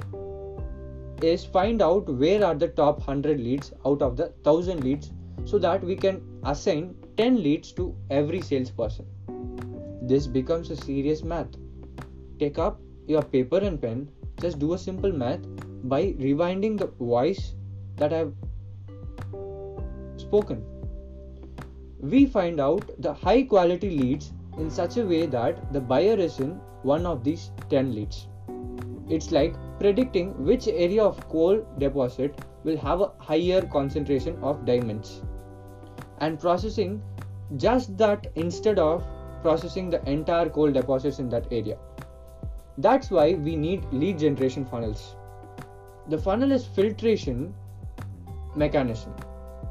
is 1.22 1.46
find 1.46 1.82
out 1.82 2.08
where 2.08 2.44
are 2.44 2.56
the 2.56 2.70
top 2.70 3.00
100 3.00 3.39
leads 3.39 3.74
out 3.86 4.02
of 4.02 4.17
the 4.17 4.28
1000 4.44 4.84
leads 4.84 5.12
so 5.46 5.58
that 5.60 5.84
we 5.84 5.96
can 5.96 6.22
assign 6.46 6.96
10 7.17 7.44
leads 7.44 7.72
to 7.74 7.96
every 8.10 8.41
salesperson. 8.41 9.06
This 10.02 10.28
becomes 10.28 10.72
a 10.72 10.76
serious 10.76 11.24
math. 11.24 11.50
Take 12.39 12.58
up 12.58 12.80
your 13.08 13.22
paper 13.22 13.58
and 13.58 13.82
pen, 13.82 14.10
just 14.39 14.60
do 14.60 14.74
a 14.74 14.78
simple 14.78 15.12
math 15.12 15.41
by 15.84 16.13
rewinding 16.13 16.78
the 16.78 16.88
voice 16.88 17.56
that 17.98 18.13
I've 18.13 18.34
spoken. 20.17 20.63
We 22.00 22.26
find 22.26 22.60
out 22.60 22.89
the 23.00 23.13
high 23.13 23.44
quality 23.44 23.89
leads 23.89 24.34
in 24.57 24.69
such 24.69 24.97
a 24.97 25.05
way 25.05 25.25
that 25.25 25.71
the 25.73 25.81
buyer 25.81 26.15
is 26.15 26.39
in 26.39 26.59
one 26.83 27.05
of 27.05 27.23
these 27.23 27.51
10 27.69 27.93
leads. 27.95 28.27
It's 29.09 29.31
like 29.31 29.55
predicting 29.79 30.45
which 30.45 30.67
area 30.67 31.03
of 31.03 31.27
coal 31.29 31.65
deposit 31.77 32.39
will 32.63 32.77
have 32.77 33.01
a 33.01 33.11
higher 33.19 33.61
concentration 33.61 34.37
of 34.41 34.65
diamonds 34.65 35.21
and 36.19 36.39
processing 36.39 37.01
just 37.57 37.97
that 37.97 38.27
instead 38.35 38.79
of 38.79 39.03
processing 39.41 39.89
the 39.89 40.07
entire 40.09 40.49
coal 40.49 40.71
deposits 40.71 41.19
in 41.19 41.29
that 41.29 41.47
area. 41.51 41.77
That's 42.77 43.11
why 43.11 43.33
we 43.33 43.55
need 43.55 43.83
lead 43.91 44.19
generation 44.19 44.65
funnels. 44.65 45.15
The 46.07 46.17
funnel 46.17 46.51
is 46.51 46.65
filtration 46.65 47.53
mechanism 48.55 49.13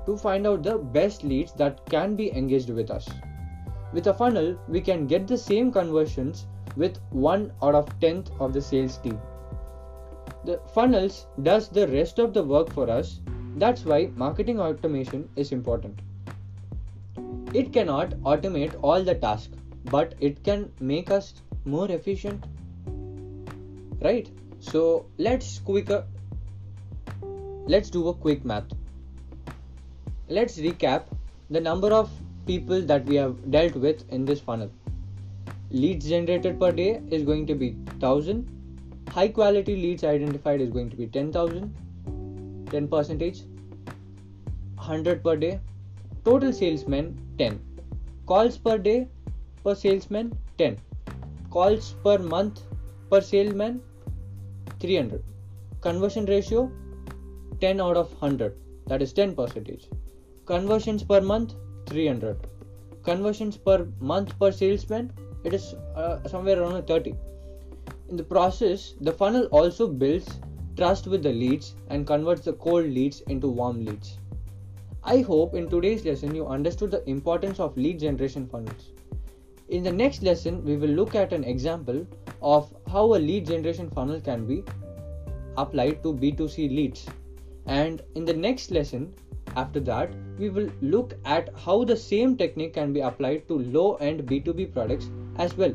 to 0.06 0.16
find 0.16 0.46
out 0.46 0.62
the 0.62 0.78
best 0.78 1.24
leads 1.24 1.52
that 1.54 1.84
can 1.86 2.16
be 2.16 2.32
engaged 2.32 2.70
with 2.70 2.90
us. 2.90 3.08
With 3.92 4.07
a 4.07 4.14
funnel, 4.14 4.57
we 4.68 4.81
can 4.81 5.07
get 5.07 5.26
the 5.26 5.37
same 5.37 5.72
conversions 5.72 6.46
with 6.76 6.98
1 7.11 7.53
out 7.62 7.74
of 7.74 7.98
10th 8.00 8.31
of 8.40 8.53
the 8.53 8.62
sales 8.62 8.98
team. 8.98 9.18
The 10.44 10.61
funnels 10.74 11.26
does 11.42 11.68
the 11.68 11.88
rest 11.88 12.18
of 12.18 12.33
the 12.33 12.42
work 12.42 12.72
for 12.72 12.88
us. 12.88 13.20
That's 13.57 13.85
why 13.85 14.12
marketing 14.16 14.61
automation 14.61 15.29
is 15.37 15.53
important. 15.53 16.00
It 17.53 17.72
cannot 17.72 18.11
automate 18.22 18.79
all 18.81 19.03
the 19.03 19.16
tasks, 19.16 19.57
but 19.87 20.14
it 20.20 20.44
can 20.44 20.70
make 20.79 21.11
us 21.11 21.35
more 21.64 21.90
efficient. 21.90 22.46
Right? 24.00 24.31
So 24.61 25.07
let's 25.18 25.59
quicker 25.59 26.05
uh, 27.22 27.26
let's 27.66 27.90
do 27.90 28.09
a 28.09 28.14
quick 28.14 28.44
math. 28.44 28.72
Let's 30.29 30.59
recap 30.59 31.05
the 31.50 31.61
number 31.61 31.92
of 31.92 32.11
people 32.46 32.81
that 32.83 33.05
we 33.07 33.16
have 33.16 33.50
dealt 33.50 33.74
with 33.74 34.05
in 34.11 34.24
this 34.24 34.40
funnel. 34.40 34.70
Leads 35.70 36.09
generated 36.09 36.59
per 36.59 36.72
day 36.72 37.03
is 37.11 37.22
going 37.22 37.46
to 37.46 37.55
be 37.55 37.70
1000. 37.98 38.48
High 39.09 39.29
quality 39.29 39.76
leads 39.76 40.05
identified 40.05 40.61
is 40.61 40.70
going 40.70 40.90
to 40.90 40.96
be 40.96 41.07
10,000, 41.07 42.66
10 42.70 42.88
percentage, 42.88 43.42
100 44.76 45.22
per 45.22 45.37
day. 45.37 45.61
Total 46.24 46.53
salesmen 46.53 47.18
10. 47.38 47.61
Calls 48.26 48.59
per 48.59 48.79
day 48.79 49.09
per 49.64 49.74
salesman 49.74 50.33
10. 50.59 50.79
Calls 51.50 51.94
per 52.05 52.18
month 52.18 52.62
per 53.11 53.20
salesman 53.20 53.81
300. 54.81 55.22
Conversion 55.81 56.26
ratio 56.26 56.70
10 57.61 57.81
out 57.81 57.96
of 57.96 58.11
100 58.20 58.57
that 58.87 59.03
is 59.03 59.12
10 59.12 59.35
percentage. 59.35 59.88
Conversions 60.46 61.03
per 61.03 61.20
month 61.20 61.55
300 61.90 62.46
conversions 63.11 63.57
per 63.57 63.79
month 64.12 64.38
per 64.38 64.53
salesman 64.61 65.11
it 65.44 65.55
is 65.55 65.74
uh, 65.96 66.16
somewhere 66.35 66.61
around 66.62 66.87
30 66.87 67.14
in 68.11 68.16
the 68.16 68.31
process 68.37 68.94
the 69.00 69.12
funnel 69.12 69.44
also 69.61 69.87
builds 69.87 70.40
trust 70.81 71.07
with 71.07 71.22
the 71.22 71.33
leads 71.33 71.74
and 71.88 72.07
converts 72.07 72.44
the 72.44 72.53
cold 72.55 72.87
leads 72.87 73.20
into 73.33 73.48
warm 73.48 73.85
leads. 73.85 74.18
I 75.05 75.20
hope 75.20 75.55
in 75.55 75.68
today's 75.68 76.05
lesson 76.05 76.35
you 76.35 76.46
understood 76.46 76.90
the 76.90 77.09
importance 77.09 77.61
of 77.61 77.76
lead 77.76 78.00
generation 78.00 78.46
funnels. 78.46 78.92
In 79.68 79.83
the 79.83 79.92
next 79.92 80.22
lesson 80.22 80.64
we 80.64 80.76
will 80.76 80.88
look 80.88 81.14
at 81.14 81.33
an 81.33 81.44
example 81.44 82.07
of 82.42 82.74
how 82.90 83.05
a 83.14 83.20
lead 83.29 83.46
generation 83.46 83.90
funnel 83.90 84.20
can 84.20 84.46
be 84.46 84.62
applied 85.57 86.03
to 86.03 86.14
b2c 86.14 86.74
leads 86.74 87.07
and 87.66 88.03
in 88.14 88.25
the 88.25 88.35
next 88.35 88.70
lesson 88.70 89.12
after 89.57 89.81
that, 89.81 90.11
we 90.38 90.49
will 90.49 90.70
look 90.81 91.14
at 91.25 91.51
how 91.57 91.85
the 91.85 91.96
same 91.96 92.37
technique 92.37 92.75
can 92.75 92.92
be 92.92 93.01
applied 93.01 93.49
to 93.49 93.59
low 93.59 93.94
end 93.96 94.27
B2B 94.27 94.73
products 94.73 95.11
as 95.37 95.57
well. 95.57 95.75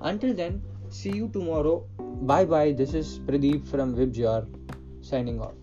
Until 0.00 0.34
then, 0.34 0.62
see 0.88 1.12
you 1.12 1.28
tomorrow. 1.28 1.86
Bye 2.22 2.44
bye. 2.44 2.72
This 2.72 2.94
is 2.94 3.18
Pradeep 3.20 3.66
from 3.66 3.94
Webjar 3.96 4.46
signing 5.00 5.40
off. 5.40 5.61